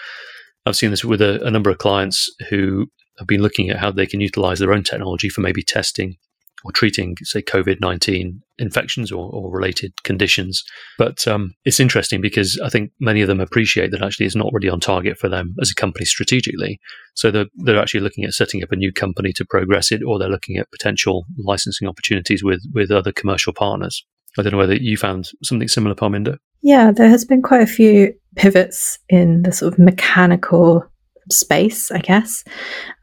I've 0.66 0.76
seen 0.76 0.90
this 0.90 1.04
with 1.04 1.20
a, 1.20 1.44
a 1.44 1.50
number 1.50 1.70
of 1.70 1.78
clients 1.78 2.28
who 2.48 2.86
have 3.18 3.28
been 3.28 3.42
looking 3.42 3.70
at 3.70 3.78
how 3.78 3.90
they 3.90 4.06
can 4.06 4.20
utilize 4.20 4.58
their 4.58 4.72
own 4.72 4.82
technology 4.82 5.28
for 5.28 5.40
maybe 5.40 5.62
testing 5.62 6.16
or 6.64 6.72
treating, 6.72 7.14
say, 7.22 7.42
COVID 7.42 7.80
19 7.80 8.42
infections 8.58 9.12
or, 9.12 9.30
or, 9.32 9.50
related 9.50 9.92
conditions. 10.04 10.64
But 10.96 11.26
um, 11.28 11.54
it's 11.64 11.80
interesting 11.80 12.20
because 12.20 12.58
I 12.64 12.68
think 12.68 12.92
many 13.00 13.20
of 13.20 13.28
them 13.28 13.40
appreciate 13.40 13.90
that 13.90 14.02
actually 14.02 14.26
it's 14.26 14.36
not 14.36 14.50
really 14.52 14.68
on 14.68 14.80
target 14.80 15.18
for 15.18 15.28
them 15.28 15.54
as 15.60 15.70
a 15.70 15.74
company 15.74 16.04
strategically. 16.04 16.80
So 17.14 17.30
they're, 17.30 17.46
they're 17.56 17.80
actually 17.80 18.00
looking 18.00 18.24
at 18.24 18.32
setting 18.32 18.62
up 18.62 18.72
a 18.72 18.76
new 18.76 18.92
company 18.92 19.32
to 19.34 19.44
progress 19.44 19.92
it, 19.92 20.02
or 20.02 20.18
they're 20.18 20.28
looking 20.28 20.56
at 20.56 20.70
potential 20.70 21.26
licensing 21.38 21.86
opportunities 21.86 22.42
with, 22.42 22.62
with 22.72 22.90
other 22.90 23.12
commercial 23.12 23.52
partners. 23.52 24.04
I 24.38 24.42
don't 24.42 24.52
know 24.52 24.58
whether 24.58 24.74
you 24.74 24.96
found 24.96 25.28
something 25.42 25.68
similar, 25.68 25.94
Parminder. 25.94 26.38
Yeah, 26.62 26.90
there 26.92 27.08
has 27.08 27.24
been 27.24 27.42
quite 27.42 27.62
a 27.62 27.66
few 27.66 28.14
pivots 28.36 28.98
in 29.08 29.42
the 29.42 29.52
sort 29.52 29.72
of 29.72 29.78
mechanical 29.78 30.84
space, 31.30 31.90
I 31.90 31.98
guess, 31.98 32.44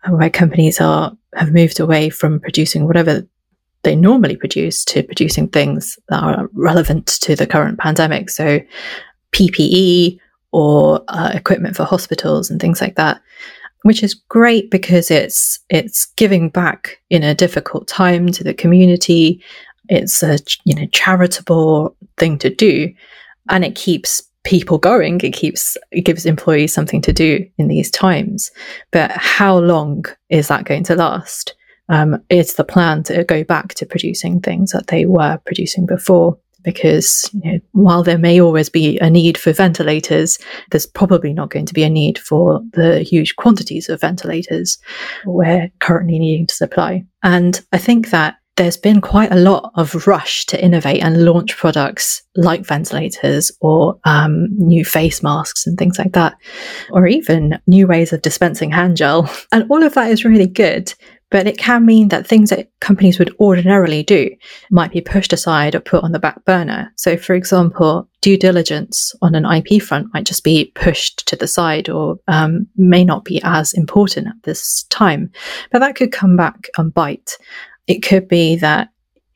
where 0.09 0.29
companies 0.29 0.81
are 0.81 1.13
have 1.35 1.53
moved 1.53 1.79
away 1.79 2.09
from 2.09 2.39
producing 2.39 2.85
whatever 2.85 3.25
they 3.83 3.95
normally 3.95 4.35
produce 4.35 4.85
to 4.85 5.03
producing 5.03 5.47
things 5.47 5.97
that 6.09 6.21
are 6.21 6.49
relevant 6.53 7.07
to 7.07 7.35
the 7.35 7.47
current 7.47 7.79
pandemic. 7.79 8.29
So, 8.29 8.59
PPE 9.33 10.19
or 10.51 11.03
uh, 11.07 11.31
equipment 11.33 11.75
for 11.75 11.85
hospitals 11.85 12.49
and 12.49 12.59
things 12.59 12.81
like 12.81 12.95
that, 12.95 13.21
which 13.83 14.03
is 14.03 14.13
great 14.13 14.69
because 14.69 15.09
it's 15.09 15.59
it's 15.69 16.05
giving 16.17 16.49
back 16.49 16.99
in 17.09 17.23
a 17.23 17.35
difficult 17.35 17.87
time 17.87 18.31
to 18.31 18.43
the 18.43 18.53
community. 18.53 19.43
It's 19.89 20.21
a 20.21 20.39
you 20.65 20.75
know 20.75 20.85
charitable 20.87 21.95
thing 22.17 22.37
to 22.39 22.53
do, 22.53 22.93
and 23.49 23.65
it 23.65 23.75
keeps 23.75 24.21
people 24.43 24.77
going. 24.77 25.19
It 25.21 25.33
keeps 25.33 25.77
it 25.91 26.01
gives 26.01 26.25
employees 26.25 26.73
something 26.73 27.01
to 27.01 27.13
do 27.13 27.45
in 27.57 27.67
these 27.67 27.89
times. 27.89 28.51
But 28.91 29.11
how 29.11 29.57
long 29.57 30.05
is 30.29 30.47
that 30.49 30.65
going 30.65 30.83
to 30.85 30.95
last? 30.95 31.55
Um, 31.91 32.23
it's 32.29 32.53
the 32.53 32.63
plan 32.63 33.03
to 33.03 33.23
go 33.23 33.43
back 33.43 33.75
to 33.75 33.85
producing 33.85 34.39
things 34.39 34.71
that 34.71 34.87
they 34.87 35.05
were 35.05 35.39
producing 35.45 35.85
before. 35.85 36.37
Because 36.63 37.27
you 37.33 37.53
know, 37.53 37.59
while 37.71 38.03
there 38.03 38.19
may 38.19 38.39
always 38.39 38.69
be 38.69 38.99
a 38.99 39.09
need 39.09 39.35
for 39.35 39.51
ventilators, 39.51 40.37
there's 40.69 40.85
probably 40.85 41.33
not 41.33 41.49
going 41.49 41.65
to 41.65 41.73
be 41.73 41.81
a 41.81 41.89
need 41.89 42.19
for 42.19 42.61
the 42.73 42.99
huge 42.99 43.35
quantities 43.35 43.89
of 43.89 43.99
ventilators 43.99 44.77
we're 45.25 45.71
currently 45.79 46.19
needing 46.19 46.45
to 46.45 46.53
supply. 46.53 47.03
And 47.23 47.59
I 47.71 47.79
think 47.79 48.11
that 48.11 48.35
there's 48.57 48.77
been 48.77 49.01
quite 49.01 49.31
a 49.31 49.39
lot 49.39 49.71
of 49.75 50.05
rush 50.05 50.45
to 50.45 50.63
innovate 50.63 51.01
and 51.01 51.25
launch 51.25 51.57
products 51.57 52.21
like 52.35 52.63
ventilators 52.63 53.51
or 53.61 53.97
um, 54.03 54.47
new 54.51 54.85
face 54.85 55.23
masks 55.23 55.65
and 55.65 55.79
things 55.79 55.97
like 55.97 56.13
that, 56.13 56.35
or 56.91 57.07
even 57.07 57.59
new 57.65 57.87
ways 57.87 58.13
of 58.13 58.21
dispensing 58.21 58.69
hand 58.71 58.97
gel. 58.97 59.27
And 59.51 59.65
all 59.71 59.81
of 59.83 59.95
that 59.95 60.11
is 60.11 60.25
really 60.25 60.47
good. 60.47 60.93
But 61.31 61.47
it 61.47 61.57
can 61.57 61.85
mean 61.85 62.09
that 62.09 62.27
things 62.27 62.51
that 62.51 62.69
companies 62.81 63.17
would 63.17 63.33
ordinarily 63.39 64.03
do 64.03 64.29
might 64.69 64.91
be 64.91 65.01
pushed 65.01 65.33
aside 65.33 65.73
or 65.73 65.79
put 65.79 66.03
on 66.03 66.11
the 66.11 66.19
back 66.19 66.43
burner. 66.45 66.91
So, 66.97 67.17
for 67.17 67.33
example, 67.33 68.07
due 68.21 68.37
diligence 68.37 69.15
on 69.21 69.33
an 69.33 69.45
IP 69.45 69.81
front 69.81 70.13
might 70.13 70.25
just 70.25 70.43
be 70.43 70.71
pushed 70.75 71.25
to 71.27 71.35
the 71.35 71.47
side 71.47 71.89
or 71.89 72.19
um, 72.27 72.67
may 72.75 73.03
not 73.03 73.25
be 73.25 73.41
as 73.43 73.73
important 73.73 74.27
at 74.27 74.43
this 74.43 74.83
time. 74.89 75.31
But 75.71 75.79
that 75.79 75.95
could 75.95 76.11
come 76.11 76.35
back 76.35 76.69
and 76.77 76.93
bite. 76.93 77.37
It 77.87 78.01
could 78.03 78.27
be 78.27 78.57
that, 78.57 78.89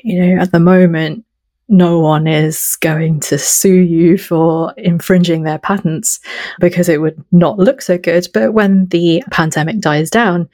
you 0.04 0.22
know, 0.22 0.42
at 0.42 0.52
the 0.52 0.60
moment, 0.60 1.26
no 1.68 2.00
one 2.00 2.28
is 2.28 2.78
going 2.82 3.20
to 3.20 3.38
sue 3.38 3.80
you 3.80 4.18
for 4.18 4.74
infringing 4.78 5.44
their 5.44 5.58
patents 5.58 6.20
because 6.60 6.90
it 6.90 7.02
would 7.02 7.24
not 7.32 7.58
look 7.58 7.82
so 7.82 7.98
good. 7.98 8.28
But 8.34 8.54
when 8.54 8.88
the 8.88 9.24
pandemic 9.32 9.80
dies 9.80 10.10
down, 10.10 10.48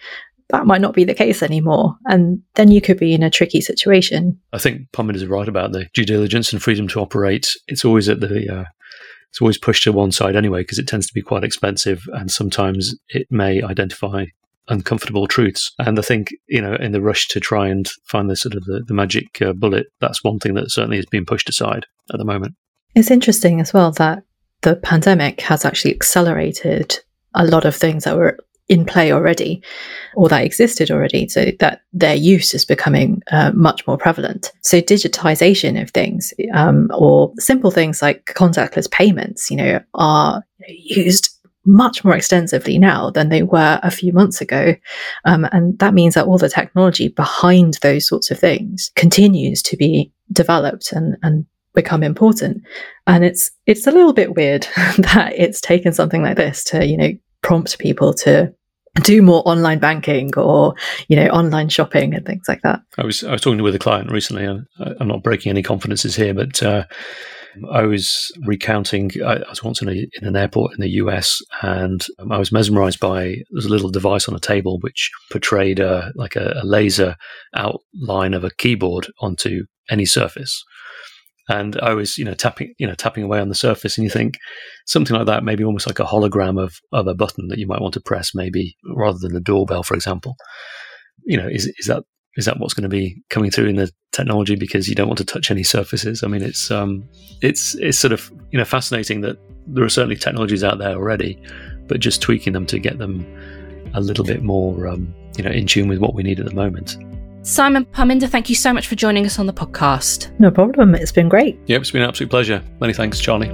that 0.52 0.66
might 0.66 0.82
not 0.82 0.94
be 0.94 1.04
the 1.04 1.14
case 1.14 1.42
anymore. 1.42 1.96
And 2.06 2.42
then 2.56 2.72
you 2.72 2.82
could 2.82 2.98
be 2.98 3.14
in 3.14 3.24
a 3.24 3.30
tricky 3.30 3.62
situation. 3.62 4.40
I 4.54 4.58
think 4.58 4.92
Parminder 4.92 5.16
is 5.16 5.26
right 5.26 5.48
about 5.48 5.72
the 5.72 5.88
due 5.94 6.06
diligence 6.06 6.54
and 6.54 6.62
freedom 6.62 6.88
to 6.90 7.00
operate. 7.00 7.48
It's 7.68 7.86
always 7.86 8.10
at 8.10 8.20
the 8.20 8.48
uh, 8.54 8.66
it's 9.30 9.42
always 9.42 9.58
pushed 9.58 9.84
to 9.84 9.94
one 9.94 10.12
side 10.12 10.36
anyway 10.36 10.62
because 10.62 10.78
it 10.78 10.88
tends 10.88 11.08
to 11.08 11.14
be 11.14 11.22
quite 11.22 11.44
expensive 11.44 12.04
and 12.14 12.30
sometimes 12.30 12.94
it 13.10 13.28
may 13.30 13.64
identify 13.64 14.26
uncomfortable 14.68 15.28
truths. 15.28 15.72
And 15.80 15.98
I 15.98 16.02
think, 16.02 16.30
you 16.48 16.62
know, 16.62 16.76
in 16.76 16.92
the 16.92 17.02
rush 17.02 17.28
to 17.30 17.40
try 17.40 17.68
and 17.68 17.90
find 18.06 18.30
the 18.30 18.36
sort 18.36 18.56
of 18.56 18.66
the, 18.66 18.84
the 18.86 18.94
magic 18.94 19.42
uh, 19.42 19.54
bullet, 19.54 19.88
that's 20.00 20.24
one 20.24 20.40
thing 20.40 20.54
that 20.56 20.70
certainly 20.70 20.98
is 20.98 21.06
being 21.06 21.26
pushed 21.26 21.50
aside 21.50 21.86
at 22.14 22.18
the 22.18 22.26
moment. 22.26 22.56
It's 22.94 23.12
interesting 23.12 23.62
as 23.62 23.74
well 23.74 23.92
that 23.94 24.24
the 24.62 24.76
pandemic 24.76 25.42
has 25.42 25.66
actually 25.66 25.96
accelerated 25.96 27.00
a 27.34 27.46
lot 27.46 27.66
of 27.66 27.76
things 27.76 28.04
that 28.04 28.18
were 28.18 28.38
in 28.72 28.86
play 28.86 29.12
already 29.12 29.62
or 30.16 30.30
that 30.30 30.46
existed 30.46 30.90
already 30.90 31.28
so 31.28 31.52
that 31.60 31.82
their 31.92 32.16
use 32.16 32.54
is 32.54 32.64
becoming 32.64 33.22
uh, 33.32 33.52
much 33.54 33.86
more 33.86 33.98
prevalent 33.98 34.52
so 34.62 34.80
digitization 34.80 35.80
of 35.80 35.92
things 35.92 36.34
um, 36.54 36.90
or 36.94 37.34
simple 37.38 37.70
things 37.70 38.02
like 38.02 38.26
contactless 38.28 38.90
payments 38.90 39.52
you 39.52 39.58
know 39.58 39.80
are 39.94 40.42
used 40.68 41.38
much 41.66 42.04
more 42.04 42.16
extensively 42.16 42.80
now 42.80 43.10
than 43.12 43.30
they 43.30 43.44
were 43.44 43.80
a 43.84 43.92
few 43.92 44.12
months 44.12 44.42
ago. 44.42 44.76
Um, 45.26 45.48
and 45.52 45.78
that 45.78 45.94
means 45.94 46.16
that 46.16 46.26
all 46.26 46.40
the 46.40 46.50
technology 46.50 47.10
behind 47.10 47.78
those 47.82 48.08
sorts 48.08 48.32
of 48.32 48.40
things 48.40 48.92
continues 48.96 49.62
to 49.64 49.78
be 49.78 50.12
developed 50.32 50.92
and, 50.92 51.18
and 51.22 51.46
become 51.76 52.02
important. 52.02 52.64
And 53.06 53.24
it's 53.24 53.52
it's 53.68 53.86
a 53.86 53.92
little 53.92 54.14
bit 54.14 54.36
weird 54.36 54.64
that 54.98 55.34
it's 55.36 55.62
taken 55.62 55.94
something 55.94 56.24
like 56.24 56.38
this 56.38 56.64
to, 56.66 56.86
you 56.86 56.98
know, 56.98 57.12
prompt 57.42 57.78
people 57.80 58.14
to 58.14 58.54
do 58.96 59.22
more 59.22 59.42
online 59.46 59.80
banking 59.80 60.36
or 60.36 60.76
you 61.08 61.16
know 61.16 61.28
online 61.28 61.70
shopping 61.70 62.14
and 62.14 62.26
things 62.26 62.46
like 62.48 62.62
that. 62.64 62.82
I 62.98 63.06
was 63.06 63.24
I 63.24 63.32
was 63.32 63.42
talking 63.42 63.62
with 63.64 63.76
a 63.76 63.80
client 63.80 64.12
recently. 64.12 64.46
and 64.46 64.66
I'm 65.00 65.08
not 65.08 65.24
breaking 65.24 65.50
any 65.50 65.64
confidences 65.64 66.16
here, 66.16 66.34
but 66.34 66.62
uh, 66.62 66.86
I 67.72 67.84
was 67.84 68.32
recounting. 68.46 69.12
I, 69.24 69.36
I 69.38 69.50
was 69.50 69.64
once 69.64 69.82
in, 69.82 69.90
a, 69.90 69.92
in, 69.92 70.28
an 70.28 70.36
airport 70.36 70.74
in 70.74 70.82
the 70.82 70.90
US, 70.90 71.42
and 71.62 72.06
I 72.30 72.38
was 72.38 72.52
mesmerized 72.52 73.00
by 73.00 73.38
there's 73.52 73.66
a 73.66 73.70
little 73.70 73.90
device 73.90 74.28
on 74.28 74.36
a 74.36 74.40
table 74.40 74.80
which 74.82 75.10
portrayed 75.32 75.80
a, 75.80 76.12
like 76.16 76.36
a, 76.36 76.60
a 76.62 76.66
laser 76.66 77.16
outline 77.56 78.34
of 78.34 78.44
a 78.44 78.52
keyboard 78.52 79.08
onto 79.20 79.66
any 79.90 80.06
surface. 80.06 80.64
And 81.50 81.80
I 81.82 81.94
was, 81.94 82.18
you 82.18 82.26
know, 82.26 82.34
tapping, 82.34 82.74
you 82.78 82.88
know, 82.88 82.94
tapping 82.94 83.24
away 83.24 83.40
on 83.40 83.50
the 83.50 83.56
surface, 83.56 83.98
and 83.98 84.04
you 84.04 84.10
think 84.10 84.36
something 84.86 85.16
like 85.16 85.26
that, 85.26 85.44
maybe 85.44 85.64
almost 85.64 85.88
like 85.88 86.00
a 86.00 86.06
hologram 86.06 86.62
of 86.62 86.80
of 86.92 87.08
a 87.08 87.16
button 87.16 87.48
that 87.48 87.58
you 87.58 87.68
might 87.68 87.82
want 87.82 87.94
to 87.96 88.02
press, 88.02 88.34
maybe 88.36 88.76
rather 88.96 89.18
than 89.20 89.36
a 89.36 89.40
doorbell, 89.40 89.84
for 89.84 89.96
example. 89.96 90.36
You 91.26 91.38
know, 91.38 91.48
is 91.48 91.72
is 91.78 91.88
that 91.88 92.04
is 92.38 92.46
that 92.46 92.60
what's 92.60 92.74
going 92.74 92.84
to 92.84 92.90
be 92.90 93.22
coming 93.30 93.52
through 93.52 93.68
in 93.68 93.76
the 93.76 93.92
technology 94.12 94.56
because 94.56 94.88
you 94.88 94.96
don't 94.96 95.08
want 95.08 95.18
to 95.18 95.26
touch 95.26 95.52
any 95.52 95.64
surfaces? 95.64 96.24
I 96.24 96.28
mean, 96.28 96.42
it's 96.42 96.72
um, 96.72 97.08
it's 97.42 97.76
it's 97.76 98.00
sort 98.00 98.14
of 98.14 98.32
you 98.52 98.58
know 98.58 98.66
fascinating 98.66 99.22
that 99.22 99.38
there 99.68 99.84
are 99.84 99.90
certainly 99.90 100.16
technologies 100.16 100.64
out 100.64 100.78
there 100.78 100.96
already, 100.96 101.42
but 101.88 102.00
just 102.00 102.22
tweaking 102.22 102.54
them 102.54 102.66
to 102.68 102.80
get 102.80 103.00
them 103.00 103.26
a 103.94 104.00
little 104.00 104.24
bit 104.24 104.44
more 104.44 104.88
um, 104.88 105.14
you 105.38 105.44
know 105.44 105.52
in 105.52 105.68
tune 105.68 105.90
with 105.90 106.00
what 106.00 106.14
we 106.14 106.24
need 106.24 106.40
at 106.40 106.46
the 106.46 106.54
moment. 106.54 106.96
Simon 107.44 107.86
Parminder, 107.86 108.30
thank 108.30 108.50
you 108.50 108.56
so 108.56 108.72
much 108.72 108.88
for 108.88 108.96
joining 108.96 109.26
us 109.26 109.40
on 109.40 109.48
the 109.48 109.54
podcast. 109.54 110.38
No 110.40 110.52
problem. 110.52 110.94
It's 110.94 111.12
been 111.12 111.28
great. 111.30 111.60
Yep, 111.66 111.82
it's 111.82 111.92
been 111.92 112.04
an 112.04 112.10
absolute 112.10 112.30
pleasure. 112.30 112.64
Many 112.80 112.94
thanks, 112.94 113.20
Charlie. 113.20 113.50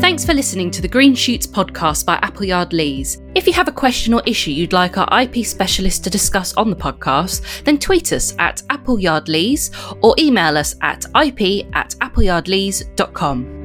Thanks 0.00 0.24
for 0.24 0.34
listening 0.34 0.70
to 0.72 0.82
the 0.82 0.88
Green 0.88 1.14
Shoots 1.14 1.46
podcast 1.46 2.04
by 2.04 2.16
Appleyard 2.22 2.72
Lees. 2.72 3.22
If 3.34 3.46
you 3.46 3.52
have 3.52 3.68
a 3.68 3.72
question 3.72 4.12
or 4.12 4.22
issue 4.26 4.50
you'd 4.50 4.72
like 4.72 4.98
our 4.98 5.22
IP 5.22 5.46
specialist 5.46 6.04
to 6.04 6.10
discuss 6.10 6.52
on 6.54 6.68
the 6.68 6.76
podcast, 6.76 7.64
then 7.64 7.78
tweet 7.78 8.12
us 8.12 8.34
at 8.38 8.62
Appleyard 8.70 9.28
Lees 9.28 9.70
or 10.02 10.14
email 10.18 10.58
us 10.58 10.74
at 10.82 11.06
ip 11.14 11.66
at 11.74 11.90
appleyardlees.com. 12.00 13.59